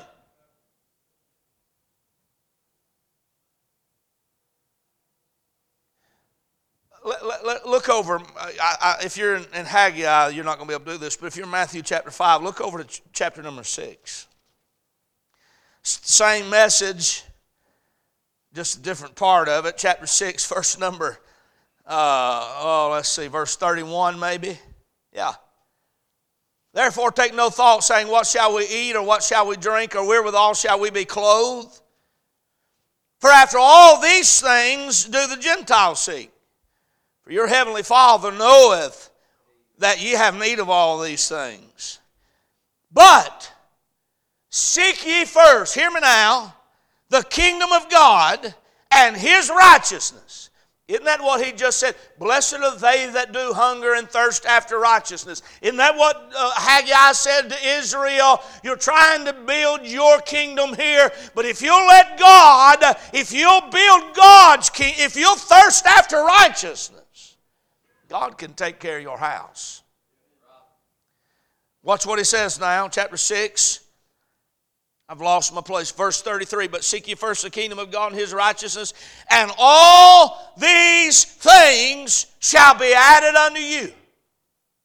[7.67, 10.85] Look over, uh, I, if you're in, in Haggai, you're not going to be able
[10.85, 13.65] to do this, but if you're in Matthew chapter 5, look over to chapter number
[13.65, 14.27] 6.
[15.83, 17.25] Same message,
[18.55, 19.77] just a different part of it.
[19.79, 21.19] Chapter 6, verse number
[21.91, 24.57] uh, oh, let's see, verse 31 maybe.
[25.13, 25.33] Yeah.
[26.73, 30.07] Therefore, take no thought, saying, What shall we eat, or what shall we drink, or
[30.07, 31.81] wherewithal shall we be clothed?
[33.19, 36.31] For after all these things do the Gentiles seek.
[37.23, 39.11] For your heavenly Father knoweth
[39.79, 41.99] that ye have need of all these things.
[42.93, 43.53] But
[44.49, 46.55] seek ye first, hear me now,
[47.09, 48.55] the kingdom of God
[48.93, 50.50] and his righteousness
[50.91, 51.95] Isn't that what he just said?
[52.19, 55.41] Blessed are they that do hunger and thirst after righteousness.
[55.63, 58.43] Isn't that what uh, Haggai said to Israel?
[58.65, 62.79] You're trying to build your kingdom here, but if you'll let God,
[63.13, 67.37] if you'll build God's kingdom, if you'll thirst after righteousness,
[68.09, 69.85] God can take care of your house.
[71.85, 73.81] Watch what he says now, chapter 6.
[75.11, 75.91] I've lost my place.
[75.91, 78.95] Verse 33 But seek ye first the kingdom of God and his righteousness,
[79.29, 83.93] and all these things shall be added unto you.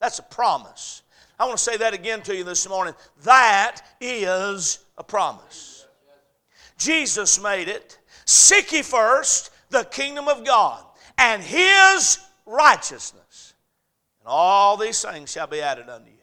[0.02, 1.04] That's a promise.
[1.40, 2.96] I want to say that again to you this morning.
[3.24, 5.86] That is a promise.
[6.80, 8.00] Jesus made it.
[8.26, 10.84] Seek ye first the kingdom of God
[11.20, 13.54] and his righteousness,
[14.22, 16.15] and all these things shall be added unto you.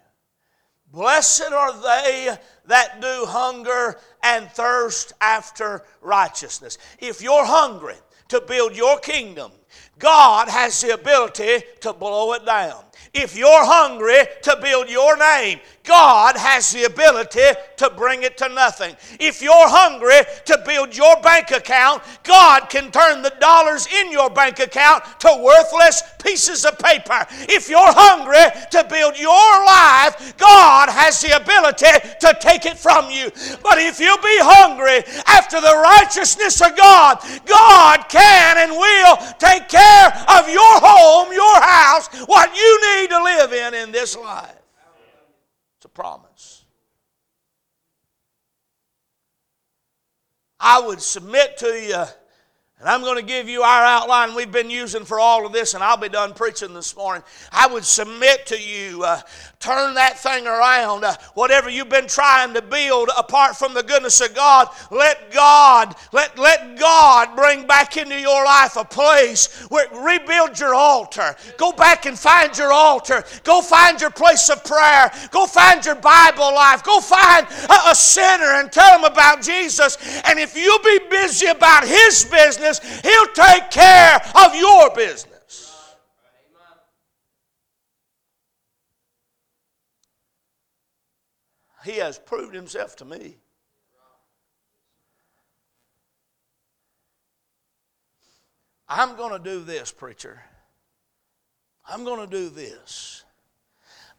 [0.93, 6.77] Blessed are they that do hunger and thirst after righteousness.
[6.99, 7.97] If you're hungry
[8.29, 9.53] to build your kingdom,
[9.99, 12.85] God has the ability to blow it down.
[13.15, 18.49] If you're hungry to build your name, God has the ability to bring it to
[18.49, 18.95] nothing.
[19.19, 24.31] If you're hungry to build your bank account, God can turn the dollars in your
[24.31, 27.27] bank account to worthless pieces of paper.
[27.51, 33.11] If you're hungry to build your life, God has the ability to take it from
[33.11, 33.31] you.
[33.63, 39.69] But if you be hungry after the righteousness of God, God can and will take
[39.69, 44.55] care of your home, your house, what you need to live in in this life.
[45.79, 46.65] It's a promise.
[50.61, 52.05] I would submit to you,
[52.79, 55.75] and I'm going to give you our outline we've been using for all of this,
[55.75, 57.25] and I'll be done preaching this morning.
[57.51, 59.21] I would submit to you uh,
[59.63, 61.05] turn that thing around.
[61.35, 66.37] Whatever you've been trying to build apart from the goodness of God, let God, let,
[66.39, 71.37] let God bring back into your life a place where rebuild your altar.
[71.57, 73.25] Go back and find your altar.
[73.45, 75.11] Go find your place of prayer.
[75.31, 76.83] Go find your Bible life.
[76.83, 79.97] Go find a, a sinner and tell them about Jesus.
[80.25, 85.32] And if you be busy about his business, he'll take care of your business.
[91.85, 93.37] He has proved himself to me.
[98.89, 100.43] I'm going to do this, preacher.
[101.89, 103.25] I'm going to do this.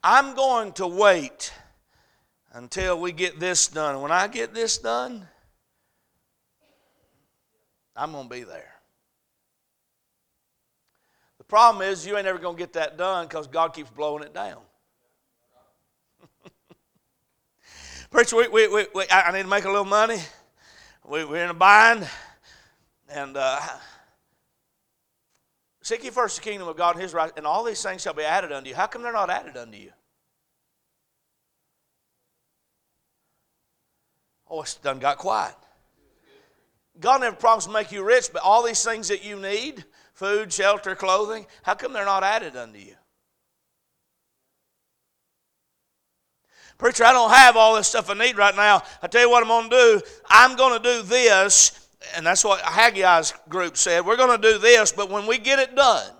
[0.03, 1.53] I'm going to wait
[2.53, 4.01] until we get this done.
[4.01, 5.27] When I get this done,
[7.95, 8.73] I'm going to be there.
[11.37, 14.23] The problem is, you ain't ever going to get that done because God keeps blowing
[14.23, 14.57] it down.
[18.13, 20.19] Preacher, we, we, we, we, I need to make a little money.
[21.03, 22.07] We, we're in a bind.
[23.09, 23.59] And uh,
[25.81, 28.13] seek ye first the kingdom of God and his right, and all these things shall
[28.13, 28.75] be added unto you.
[28.75, 29.89] How come they're not added unto you?
[34.47, 35.55] Oh, it's done got quiet.
[36.99, 40.53] God never promised to make you rich, but all these things that you need food,
[40.53, 42.93] shelter, clothing how come they're not added unto you?
[46.77, 48.81] Preacher, I don't have all this stuff I need right now.
[49.01, 50.01] I tell you what I'm going to do.
[50.29, 54.05] I'm going to do this, and that's what Haggai's group said.
[54.05, 56.11] We're going to do this, but when we get it done,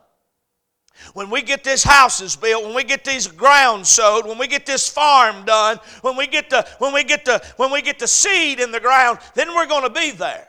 [1.13, 4.65] when we get this houses built, when we get these grounds sowed, when we get
[4.65, 8.07] this farm done, when we get the when we get the when we get the
[8.07, 10.47] seed in the ground, then we're going to be there.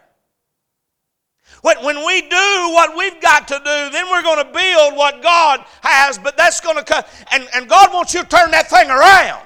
[1.63, 5.65] When, we do what we've got to do, then we're going to build what God
[5.81, 7.03] has, but that's going to come.
[7.33, 9.43] And, and God wants you to turn that thing around.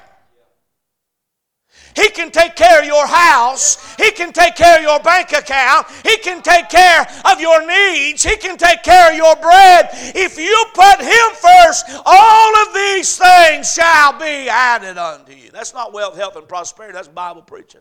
[1.99, 3.97] He can take care of your house.
[3.97, 5.89] He can take care of your bank account.
[6.05, 8.23] He can take care of your needs.
[8.23, 9.89] He can take care of your bread.
[10.15, 15.51] If you put Him first, all of these things shall be added unto you.
[15.51, 16.95] That's not wealth, health, and prosperity.
[16.95, 17.81] That's Bible preaching.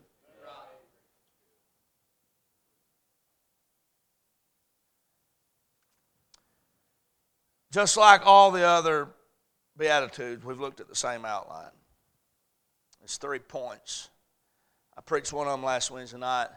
[7.71, 9.09] Just like all the other
[9.77, 11.76] Beatitudes, we've looked at the same outline.
[13.07, 14.09] It's three points.
[14.97, 16.49] I preached one of them last Wednesday night.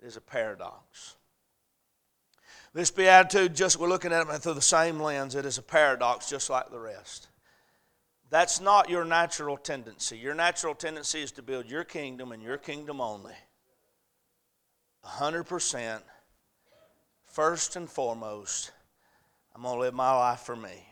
[0.00, 1.16] It is a paradox.
[2.72, 5.34] This beatitude, just we're looking at it through the same lens.
[5.34, 7.26] It is a paradox, just like the rest.
[8.30, 10.16] That's not your natural tendency.
[10.16, 13.34] Your natural tendency is to build your kingdom and your kingdom only.
[15.04, 16.00] 100%,
[17.26, 18.70] first and foremost,
[19.52, 20.86] I'm going to live my life for me.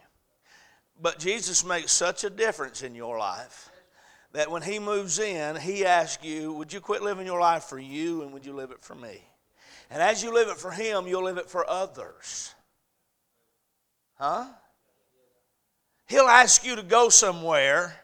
[1.00, 3.69] But Jesus makes such a difference in your life
[4.32, 7.78] that when He moves in, He asks you, Would you quit living your life for
[7.78, 9.22] you and would you live it for me?
[9.90, 12.54] And as you live it for Him, you'll live it for others.
[14.14, 14.46] Huh?
[16.06, 17.94] He'll ask you to go somewhere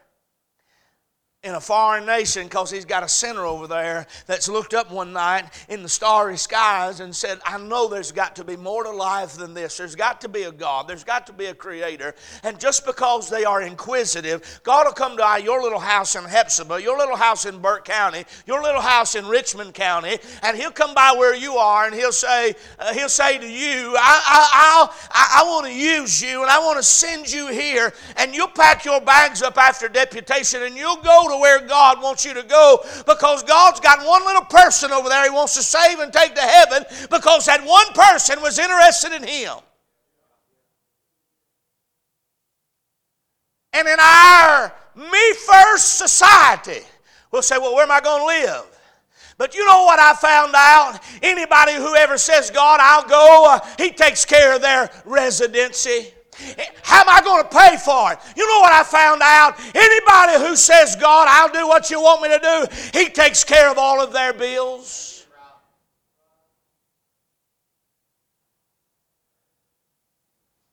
[1.43, 5.13] in a foreign nation because he's got a sinner over there that's looked up one
[5.13, 8.89] night in the starry skies and said, I know there's got to be more to
[8.89, 9.77] life than this.
[9.77, 10.87] There's got to be a God.
[10.87, 12.15] There's got to be a creator.
[12.41, 16.81] And just because they are inquisitive, God will come to your little house in Hephzibah,
[16.81, 20.95] your little house in Burke County, your little house in Richmond County, and he'll come
[20.95, 25.41] by where you are and he'll say, uh, he'll say to you, I, I, I,
[25.41, 27.93] I want to use you and I want to send you here.
[28.17, 32.25] And you'll pack your bags up after deputation and you'll go to where God wants
[32.25, 35.99] you to go because God's got one little person over there He wants to save
[35.99, 39.53] and take to heaven because that one person was interested in Him.
[43.73, 46.83] And in our me first society,
[47.31, 48.65] we'll say, well, where am I going to live?
[49.37, 50.99] But you know what I found out?
[51.21, 56.11] Anybody who ever says, God, I'll go, uh, He takes care of their residency.
[56.83, 58.19] How am I going to pay for it?
[58.35, 59.59] You know what I found out?
[59.73, 63.69] Anybody who says, God, I'll do what you want me to do, He takes care
[63.69, 65.25] of all of their bills.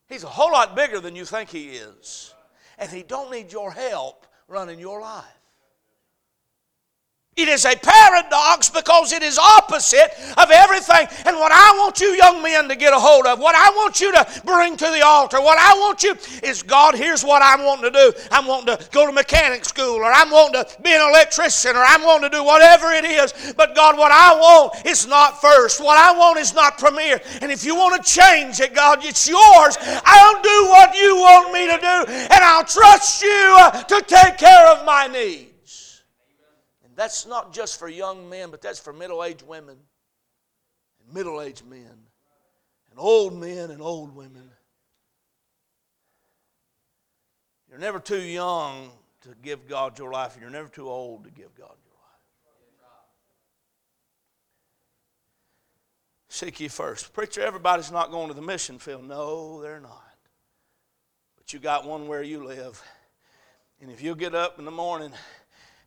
[0.09, 2.35] He's a whole lot bigger than you think He is.
[2.79, 5.25] And He don't need your help running your life.
[7.37, 11.09] It is a paradox because it is opposite of everything.
[11.27, 14.01] And what I want you young men to get a hold of, what I want
[14.01, 16.15] you to bring to the altar, what I want you
[16.45, 18.13] is God, here's what I'm wanting to do.
[18.31, 21.83] I'm wanting to go to mechanic school, or I'm wanting to be an electrician, or
[21.85, 23.53] I'm wanting to do whatever it is.
[23.57, 25.83] But God, what I want is not first.
[25.83, 27.21] What I want is not premier.
[27.43, 29.77] And if you want to change it, God, it's yours.
[29.81, 33.59] I'll do what you want me to do, and I'll trust you
[33.89, 35.54] to take care of my needs.
[36.95, 39.77] That's not just for young men, but that's for middle aged women
[41.05, 42.07] and middle aged men
[42.91, 44.51] and old men and old women.
[47.69, 48.91] You're never too young
[49.23, 52.21] to give God your life, and you're never too old to give God your life.
[56.29, 57.13] Seek ye first.
[57.13, 59.09] Preacher, everybody's not going to the mission field.
[59.09, 60.15] No, they're not.
[61.37, 62.81] But you got one where you live.
[63.81, 65.13] And if you get up in the morning,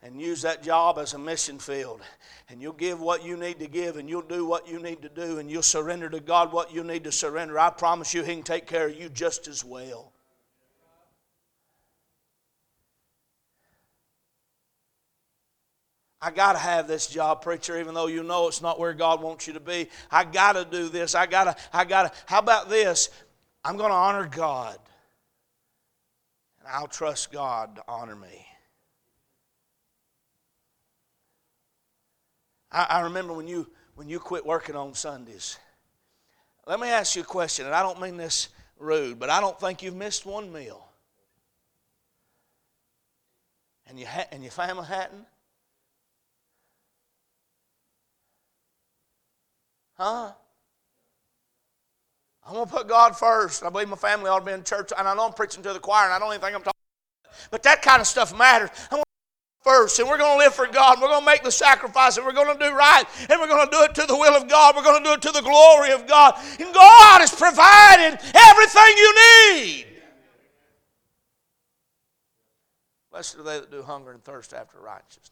[0.02, 2.02] and use that job as a mission field.
[2.50, 5.10] And you'll give what you need to give, and you'll do what you need to
[5.10, 7.60] do, and you'll surrender to God what you need to surrender.
[7.60, 10.12] I promise you, He can take care of you just as well.
[16.20, 19.22] I got to have this job, preacher, even though you know it's not where God
[19.22, 19.88] wants you to be.
[20.10, 21.14] I got to do this.
[21.14, 22.20] I got to, I got to.
[22.26, 23.10] How about this?
[23.64, 24.80] I'm going to honor God.
[26.60, 28.47] And I'll trust God to honor me.
[32.72, 35.58] I, I remember when you when you quit working on Sundays.
[36.68, 39.60] Let me ask you a question, and I don't mean this rude, but I don't
[39.60, 40.88] think you've missed one meal.
[43.88, 45.26] And you ha- and your family hadn't?
[49.98, 50.32] Huh?
[52.46, 53.64] I'm going to put God first.
[53.64, 54.92] I believe my family ought to be in church.
[54.98, 56.72] And I know I'm preaching to the choir, and I don't even think I'm talking.
[57.52, 58.70] But that kind of stuff matters.
[59.68, 61.02] First, and we're going to live for God.
[61.02, 63.66] We're going to make the sacrifice, and we're going to do right, and we're going
[63.66, 64.78] to do it to the will of God.
[64.78, 66.36] We're going to do it to the glory of God.
[66.58, 69.16] And God has provided everything you
[69.52, 69.86] need.
[73.12, 75.32] Blessed are they that do hunger and thirst after righteousness.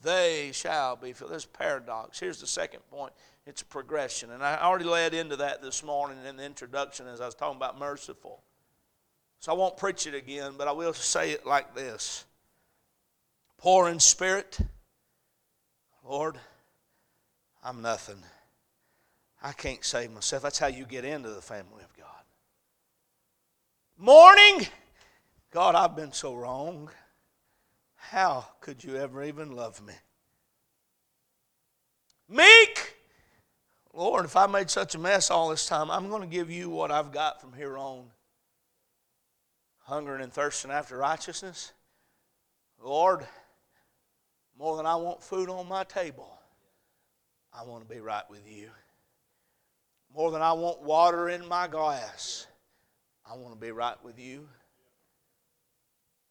[0.00, 1.32] They shall be filled.
[1.32, 2.20] There's paradox.
[2.20, 3.12] Here's the second point.
[3.46, 4.30] It's a progression.
[4.30, 7.56] And I already led into that this morning in the introduction as I was talking
[7.56, 8.44] about merciful.
[9.40, 12.26] So I won't preach it again, but I will say it like this
[13.64, 14.58] poor in spirit.
[16.06, 16.36] Lord,
[17.62, 18.22] I'm nothing.
[19.42, 20.42] I can't save myself.
[20.42, 22.24] That's how you get into the family of God.
[23.96, 24.66] Mourning,
[25.50, 26.90] God, I've been so wrong.
[27.94, 29.94] How could you ever even love me?
[32.28, 32.96] Meek,
[33.94, 36.68] Lord, if I made such a mess all this time, I'm going to give you
[36.68, 38.10] what I've got from here on.
[39.84, 41.72] Hungering and thirsting after righteousness.
[42.78, 43.26] Lord,
[44.58, 46.38] more than I want food on my table,
[47.52, 48.68] I want to be right with you.
[50.14, 52.46] More than I want water in my glass,
[53.28, 54.48] I want to be right with you.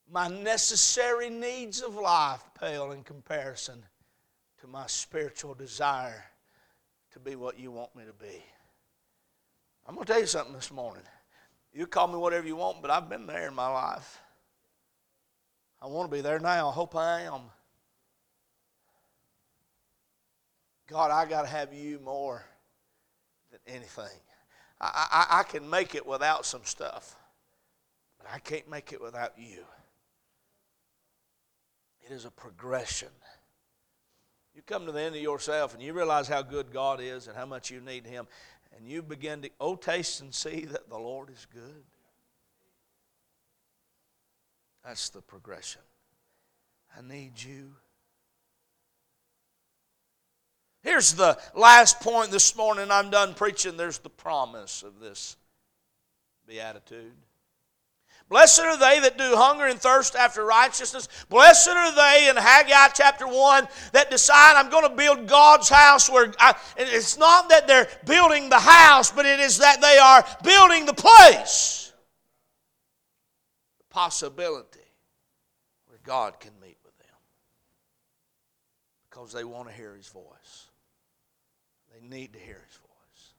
[0.10, 3.84] My necessary needs of life pale in comparison
[4.62, 6.24] to my spiritual desire
[7.12, 8.44] to be what you want me to be.
[9.86, 11.04] I'm going to tell you something this morning.
[11.74, 14.22] You call me whatever you want, but I've been there in my life.
[15.82, 16.70] I want to be there now.
[16.70, 17.42] I hope I am.
[20.88, 22.44] God, I got to have you more
[23.52, 24.20] than anything.
[24.82, 27.16] I, I, I can make it without some stuff,
[28.18, 29.64] but I can't make it without you.
[32.06, 33.10] It is a progression.
[34.54, 37.36] You come to the end of yourself and you realize how good God is and
[37.36, 38.28] how much you need Him,
[38.76, 41.84] and you begin to, oh, taste and see that the Lord is good.
[44.84, 45.82] That's the progression.
[46.98, 47.72] I need you.
[50.84, 52.92] Here's the last point this morning.
[52.92, 53.78] I'm done preaching.
[53.78, 55.38] There's the promise of this
[56.46, 57.14] beatitude.
[58.30, 61.08] Blessed are they that do hunger and thirst after righteousness.
[61.30, 66.10] Blessed are they in Haggai chapter 1 that decide I'm going to build God's house
[66.10, 70.26] where I, it's not that they're building the house, but it is that they are
[70.44, 71.94] building the place.
[73.78, 74.80] The possibility
[75.88, 77.18] where God can meet with them
[79.10, 80.72] because they want to hear His voice.
[82.10, 83.34] Need to hear His voice.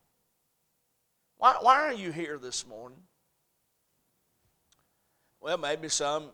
[1.36, 2.98] Why, why are you here this morning?
[5.40, 6.30] Well, maybe some,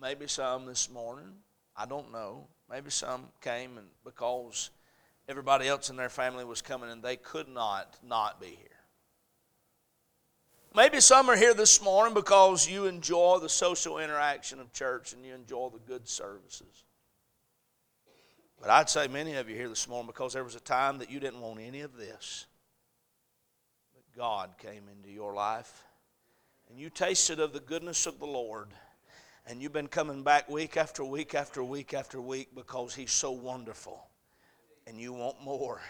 [0.00, 1.32] maybe some this morning.
[1.76, 2.48] I don't know.
[2.68, 4.70] Maybe some came and because
[5.28, 8.76] everybody else in their family was coming and they could not not be here.
[10.74, 15.24] Maybe some are here this morning because you enjoy the social interaction of church and
[15.24, 16.84] you enjoy the good services.
[18.60, 21.10] But I'd say many of you here this morning because there was a time that
[21.10, 22.46] you didn't want any of this.
[23.94, 25.84] But God came into your life
[26.68, 28.68] and you tasted of the goodness of the Lord,
[29.46, 33.30] and you've been coming back week after week after week after week because He's so
[33.30, 34.08] wonderful,
[34.86, 35.80] and you want more.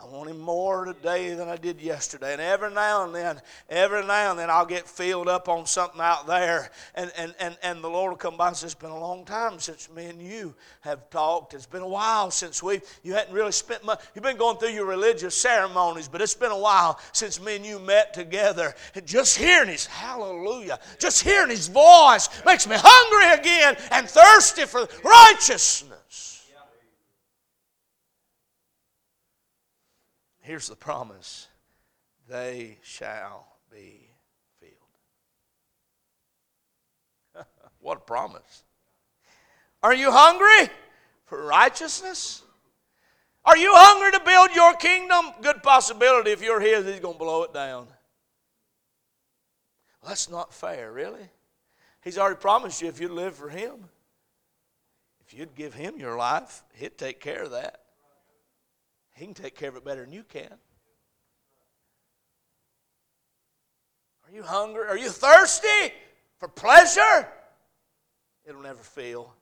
[0.00, 2.32] I want him more today than I did yesterday.
[2.32, 6.00] And every now and then, every now and then, I'll get filled up on something
[6.00, 6.70] out there.
[6.94, 9.24] And, and, and, and the Lord will come by and say, It's been a long
[9.24, 11.52] time since me and you have talked.
[11.52, 14.00] It's been a while since we, you hadn't really spent much.
[14.14, 17.66] You've been going through your religious ceremonies, but it's been a while since me and
[17.66, 18.76] you met together.
[18.94, 24.64] And just hearing his hallelujah, just hearing his voice makes me hungry again and thirsty
[24.64, 26.37] for righteousness.
[30.48, 31.46] Here's the promise
[32.26, 34.08] they shall be
[34.58, 34.72] filled.
[37.82, 38.62] what a promise.
[39.82, 40.70] Are you hungry
[41.26, 42.40] for righteousness?
[43.44, 45.34] Are you hungry to build your kingdom?
[45.42, 47.86] Good possibility if you're here, he's going to blow it down.
[50.00, 51.28] Well, that's not fair, really.
[52.02, 53.90] He's already promised you if you live for him,
[55.26, 57.82] if you'd give him your life, he'd take care of that.
[59.18, 60.52] He can take care of it better than you can.
[64.24, 64.86] Are you hungry?
[64.86, 65.92] Are you thirsty
[66.38, 67.26] for pleasure?
[68.44, 69.34] It'll never fail.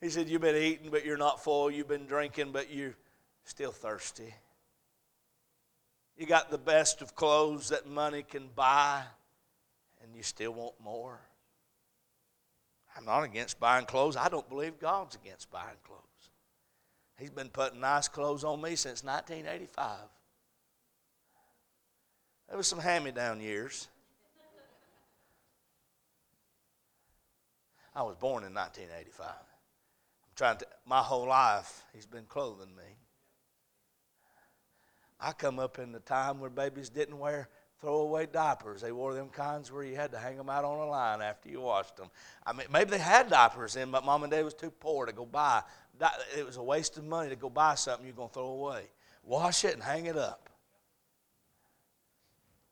[0.00, 1.70] He said, You've been eating, but you're not full.
[1.70, 2.94] You've been drinking, but you're
[3.44, 4.34] still thirsty.
[6.18, 9.02] You got the best of clothes that money can buy,
[10.02, 11.18] and you still want more.
[12.94, 14.16] I'm not against buying clothes.
[14.16, 16.11] I don't believe God's against buying clothes.
[17.22, 19.96] He's been putting nice clothes on me since 1985.
[22.48, 23.86] There was some hand-me-down years.
[27.94, 29.26] I was born in 1985.
[29.28, 29.36] I'm
[30.34, 32.96] trying to, my whole life, he's been clothing me.
[35.20, 37.48] I come up in the time where babies didn't wear
[37.82, 38.80] throwaway diapers.
[38.80, 41.50] They wore them kinds where you had to hang them out on a line after
[41.50, 42.08] you washed them.
[42.46, 45.12] I mean, maybe they had diapers in, but mom and dad was too poor to
[45.12, 45.62] go buy
[46.36, 48.84] it was a waste of money to go buy something you're going to throw away.
[49.24, 50.48] Wash it and hang it up.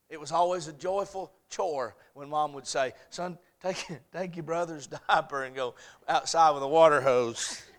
[0.09, 4.87] It was always a joyful chore when mom would say, Son, take, take your brother's
[4.87, 5.75] diaper and go
[6.07, 7.61] outside with a water hose.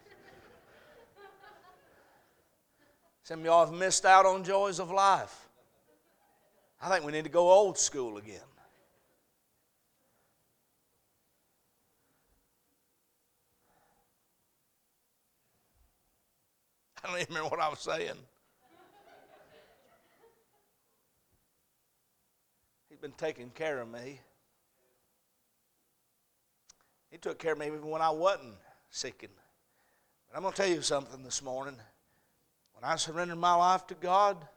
[3.24, 5.41] Some of y'all have missed out on joys of life.
[6.84, 8.40] I think we need to go old school again.
[17.04, 18.16] I don't even remember what I was saying.
[22.88, 24.18] He's been taking care of me.
[27.12, 28.56] He took care of me even when I wasn't
[28.90, 29.28] seeking.
[30.28, 31.76] But I'm going to tell you something this morning.
[32.72, 34.48] When I surrendered my life to God,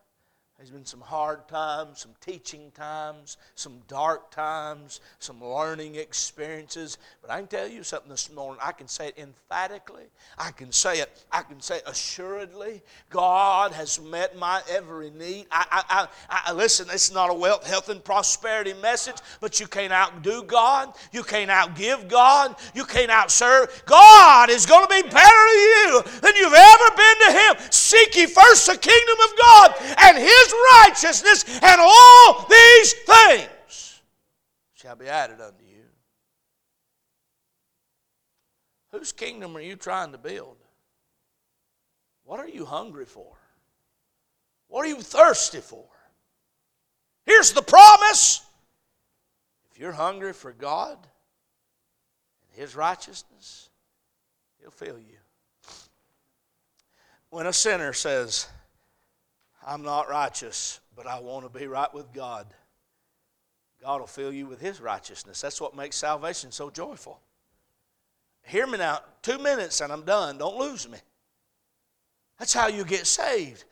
[0.58, 6.98] there's been some hard times, some teaching times, some dark times, some learning experiences.
[7.22, 8.62] But I can tell you something this morning.
[8.64, 10.06] I can say it emphatically.
[10.38, 11.26] I can say it.
[11.30, 12.82] I can say assuredly.
[13.10, 15.48] God has met my every need.
[15.52, 16.88] I, I, I, I listen.
[16.90, 20.96] It's not a wealth, health, and prosperity message, but you can't outdo God.
[21.12, 22.56] You can't outgive God.
[22.74, 23.86] You can't outserve.
[23.86, 27.72] God is going to be better to you than you've ever been to Him.
[27.72, 34.02] Seek ye first the kingdom of God and His his righteousness, and all these things
[34.74, 35.84] shall be added unto you.
[38.92, 40.58] Whose kingdom are you trying to build?
[42.24, 43.34] What are you hungry for?
[44.68, 45.86] What are you thirsty for?
[47.26, 48.42] Here's the promise.
[49.72, 53.70] If you're hungry for God and His righteousness,
[54.60, 55.18] He'll fill you.
[57.30, 58.48] When a sinner says,
[59.66, 62.46] I'm not righteous, but I want to be right with God,
[63.82, 65.42] God will fill you with His righteousness.
[65.42, 67.20] That's what makes salvation so joyful.
[68.44, 70.38] Hear me now, two minutes and I'm done.
[70.38, 71.00] Don't lose me.
[72.38, 73.64] That's how you get saved.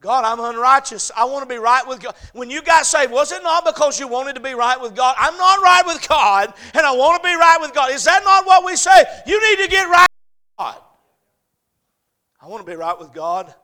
[0.00, 1.10] God, I'm unrighteous.
[1.14, 2.14] I want to be right with God.
[2.32, 5.14] When you got saved, was it not because you wanted to be right with God?
[5.18, 7.92] I'm not right with God, and I want to be right with God.
[7.92, 9.04] Is that not what we say?
[9.26, 10.76] You need to get right with God.
[12.40, 13.54] I want to be right with God.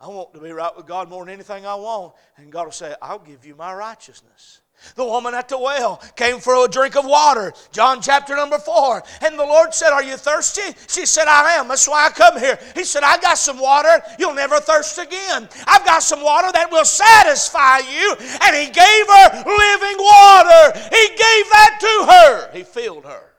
[0.00, 2.14] I want to be right with God more than anything I want.
[2.36, 4.60] And God will say, I'll give you my righteousness.
[4.94, 9.02] The woman at the well came for a drink of water, John chapter number four.
[9.22, 10.76] And the Lord said, Are you thirsty?
[10.86, 11.68] She said, I am.
[11.68, 12.58] That's why I come here.
[12.74, 14.02] He said, I got some water.
[14.18, 15.48] You'll never thirst again.
[15.66, 18.16] I've got some water that will satisfy you.
[18.42, 20.78] And He gave her living water.
[20.94, 22.52] He gave that to her.
[22.52, 23.32] He filled her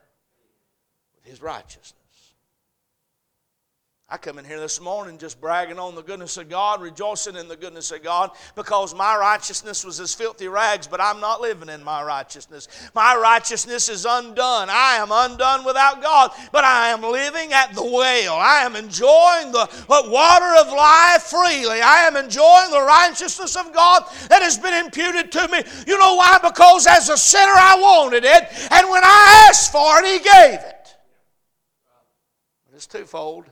[1.16, 1.97] with His righteousness.
[4.10, 7.50] I come in here this morning just bragging on the goodness of God, rejoicing in
[7.50, 11.68] the goodness of God, because my righteousness was as filthy rags, but I'm not living
[11.68, 12.70] in my righteousness.
[12.96, 14.70] My righteousness is undone.
[14.72, 18.38] I am undone without God, but I am living at the well.
[18.38, 21.82] I am enjoying the water of life freely.
[21.82, 25.64] I am enjoying the righteousness of God that has been imputed to me.
[25.86, 26.40] You know why?
[26.42, 30.60] Because as a sinner I wanted it, and when I asked for it, He gave
[30.62, 30.96] it.
[32.74, 33.48] It's twofold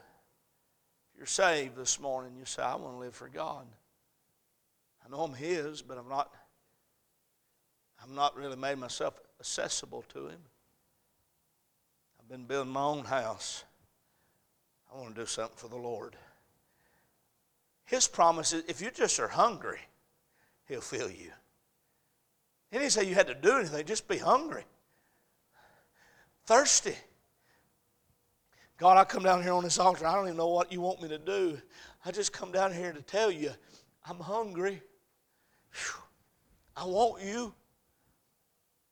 [1.26, 3.66] you're saved this morning, you say, I want to live for God.
[5.04, 6.32] I know I'm His, but I'm not.
[8.04, 10.38] I'm not really made myself accessible to Him.
[12.20, 13.64] I've been building my own house.
[14.94, 16.16] I want to do something for the Lord.
[17.86, 19.80] His promise is if you just are hungry,
[20.68, 21.32] He'll fill you.
[22.70, 24.66] He didn't say you had to do anything, just be hungry.
[26.46, 26.96] Thirsty.
[28.78, 30.06] God, I come down here on this altar.
[30.06, 31.58] I don't even know what you want me to do.
[32.06, 33.52] I just come down here to tell you
[34.08, 34.82] I'm hungry.
[35.72, 36.02] Whew.
[36.76, 37.54] I want you.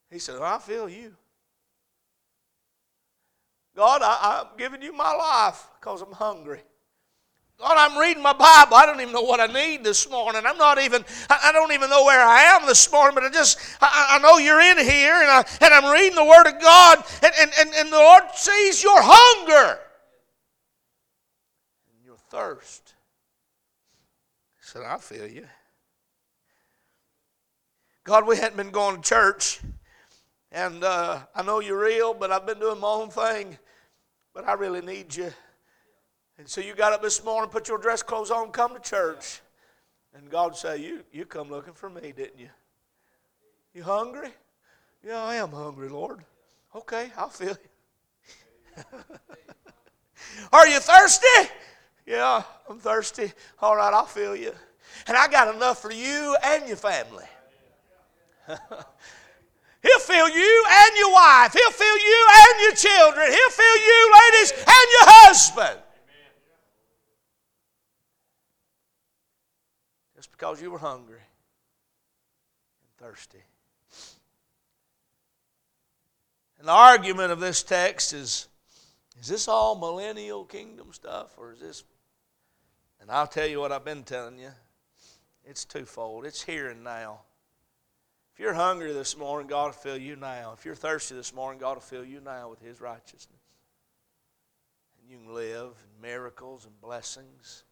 [0.10, 1.16] He said, I feel you.
[3.76, 6.62] God, I, am giving you my life because I'm hungry.
[7.60, 8.76] God, I'm reading my Bible.
[8.76, 10.42] I don't even know what I need this morning.
[10.46, 13.58] I'm not even, I, don't even know where I am this morning, but I just,
[13.80, 17.04] I, I know you're in here and, I, and I'm reading the Word of God,
[17.24, 19.80] and, and, and, and the Lord sees your hunger
[21.90, 22.96] and your thirst.
[24.60, 25.48] He said, I feel you.
[28.04, 29.62] God, we hadn't been going to church,
[30.52, 33.58] and uh, I know you're real, but I've been doing my own thing,
[34.34, 35.32] but I really need you.
[36.38, 39.42] And so you got up this morning, put your dress clothes on, come to church.
[40.16, 42.50] And God say, you, you come looking for me, didn't you?
[43.74, 44.30] You hungry?
[45.06, 46.24] Yeah, I am hungry, Lord.
[46.76, 48.76] Okay, I'll fill you.
[50.52, 51.52] Are you thirsty?
[52.06, 53.32] Yeah, I'm thirsty.
[53.62, 54.54] All right, I'll fill you.
[55.08, 57.26] And I got enough for you and your family.
[58.48, 61.54] He'll fill you and your wife.
[61.54, 63.32] He'll fill you and your children.
[63.32, 65.80] He'll fill you, ladies, and your husband.
[70.24, 71.22] just because you were hungry
[72.82, 73.42] and thirsty.
[76.60, 78.50] And the argument of this text is
[79.22, 81.86] is this all millennial kingdom stuff or is this
[83.00, 84.52] and I'll tell you what I've been telling you.
[85.46, 86.26] It's twofold.
[86.26, 87.22] It's here and now.
[88.34, 90.54] If you're hungry this morning, God will fill you now.
[90.58, 93.30] If you're thirsty this morning, God will fill you now with His righteousness.
[95.00, 97.64] And you can live in miracles and blessings.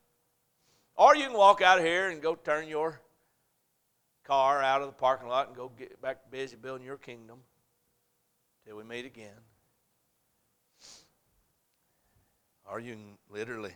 [0.96, 3.02] Or you can walk out of here and go turn your
[4.24, 7.39] car out of the parking lot and go get back busy building your kingdom
[8.66, 9.39] till we meet again.
[12.70, 13.74] Or you can literally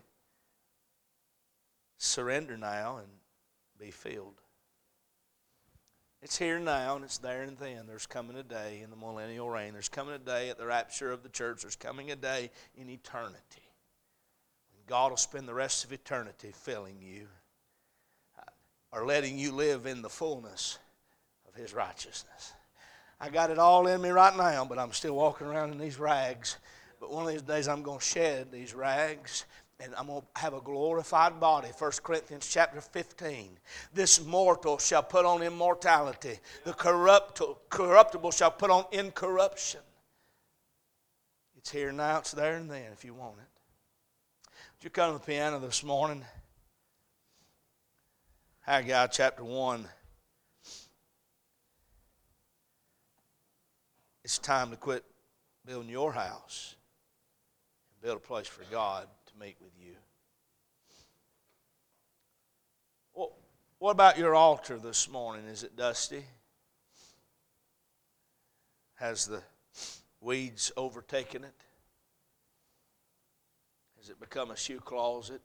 [1.97, 3.07] surrender now and
[3.80, 4.41] be filled.
[6.22, 7.86] It's here now and it's there and then.
[7.88, 9.74] There's coming a day in the millennial reign.
[9.74, 11.63] There's coming a day at the rapture of the church.
[11.63, 13.64] There's coming a day in eternity
[14.88, 17.27] God will spend the rest of eternity filling you
[18.38, 18.43] uh,
[18.91, 20.77] or letting you live in the fullness
[21.47, 22.53] of His righteousness.
[23.19, 25.97] I got it all in me right now, but I'm still walking around in these
[25.97, 26.57] rags.
[26.99, 29.45] But one of these days I'm going to shed these rags
[29.79, 31.69] and I'm going to have a glorified body.
[31.77, 33.57] 1 Corinthians chapter 15.
[33.93, 39.81] This mortal shall put on immortality, the corruptible shall put on incorruption.
[41.57, 43.54] It's here now, it's there and then if you want it.
[44.86, 46.23] You come to the piano this morning?
[48.61, 49.83] Haggai chapter 1.
[54.23, 55.03] It's time to quit
[55.65, 56.75] building your house
[57.89, 59.95] and build a place for God to meet with you.
[63.15, 63.31] Well,
[63.79, 65.47] what about your altar this morning?
[65.47, 66.25] Is it dusty?
[68.97, 69.41] Has the
[70.21, 71.64] weeds overtaken it?
[74.05, 75.41] Has it become a shoe closet?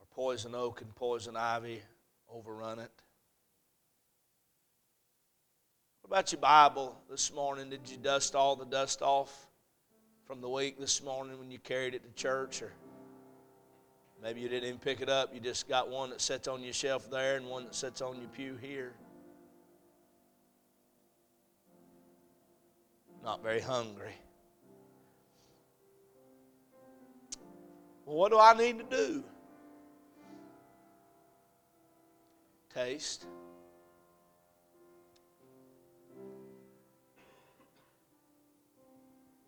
[0.00, 1.80] Or poison oak and poison ivy
[2.28, 2.90] overrun it?
[6.02, 7.70] What about your Bible this morning?
[7.70, 9.48] Did you dust all the dust off?
[10.28, 12.70] from the week this morning when you carried it to church, or
[14.22, 15.32] maybe you didn't even pick it up.
[15.32, 18.20] You just got one that sits on your shelf there and one that sits on
[18.20, 18.92] your pew here.
[23.24, 24.12] Not very hungry.
[28.08, 29.24] What do I need to do?
[32.74, 33.26] Taste.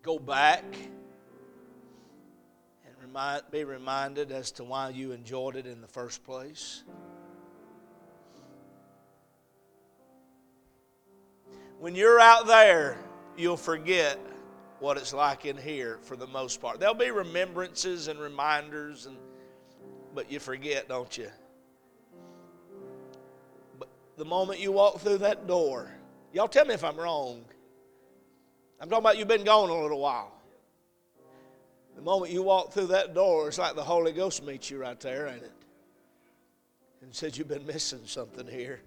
[0.02, 0.64] go back
[2.86, 6.82] and remind, be reminded as to why you enjoyed it in the first place.
[11.78, 12.98] When you're out there,
[13.36, 14.18] you'll forget
[14.80, 16.80] what it's like in here for the most part.
[16.80, 19.16] There'll be remembrances and reminders, and,
[20.14, 21.28] but you forget, don't you?
[23.78, 25.92] But the moment you walk through that door,
[26.32, 27.44] y'all tell me if I'm wrong.
[28.80, 30.32] I'm talking about you've been gone a little while.
[31.96, 34.98] The moment you walk through that door, it's like the Holy Ghost meets you right
[35.00, 35.52] there, ain't it?
[37.02, 38.80] And says, You've been missing something here.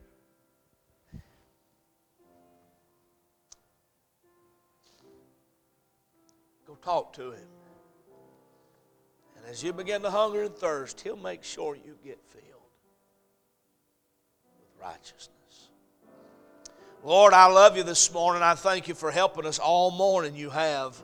[6.84, 7.48] Talk to him.
[9.38, 12.44] And as you begin to hunger and thirst, he'll make sure you get filled
[14.60, 15.30] with righteousness.
[17.04, 18.42] Lord, I love you this morning.
[18.42, 20.36] I thank you for helping us all morning.
[20.36, 21.02] You have.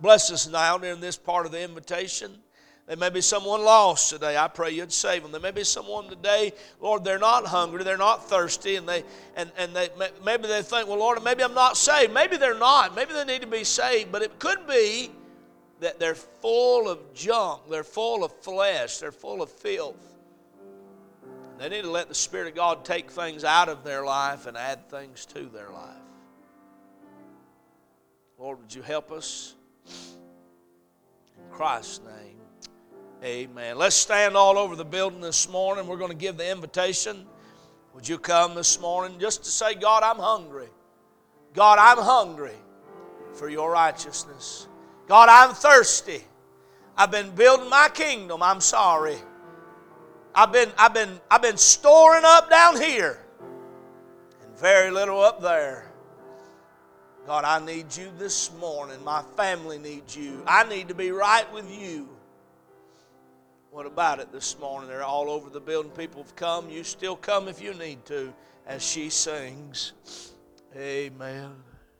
[0.00, 2.38] Bless us now in this part of the invitation.
[2.86, 4.36] There may be someone lost today.
[4.36, 5.32] I pray you'd save them.
[5.32, 9.02] There may be someone today, Lord, they're not hungry, they're not thirsty, and they
[9.34, 9.88] and, and they
[10.24, 12.14] maybe they think, well, Lord, maybe I'm not saved.
[12.14, 12.94] Maybe they're not.
[12.94, 14.12] Maybe they need to be saved.
[14.12, 15.10] But it could be
[15.80, 20.14] that they're full of junk, they're full of flesh, they're full of filth.
[21.58, 24.56] They need to let the Spirit of God take things out of their life and
[24.56, 25.96] add things to their life.
[28.38, 29.54] Lord, would you help us?
[29.86, 32.35] In Christ's name,
[33.24, 33.78] amen.
[33.78, 35.86] Let's stand all over the building this morning.
[35.86, 37.26] We're going to give the invitation.
[37.94, 40.68] Would you come this morning just to say, God, I'm hungry.
[41.54, 42.54] God, I'm hungry
[43.32, 44.68] for your righteousness.
[45.08, 46.22] God, I'm thirsty.
[46.96, 48.42] I've been building my kingdom.
[48.42, 49.16] I'm sorry.
[50.34, 53.24] I've been, I've been, I've been storing up down here
[54.42, 55.90] and very little up there.
[57.26, 59.02] God, I need you this morning.
[59.02, 60.42] My family needs you.
[60.46, 62.15] I need to be right with you.
[63.76, 64.88] What about it this morning?
[64.88, 65.90] They're all over the building.
[65.90, 66.70] People have come.
[66.70, 68.32] You still come if you need to
[68.66, 69.92] as she sings.
[70.74, 71.65] Amen.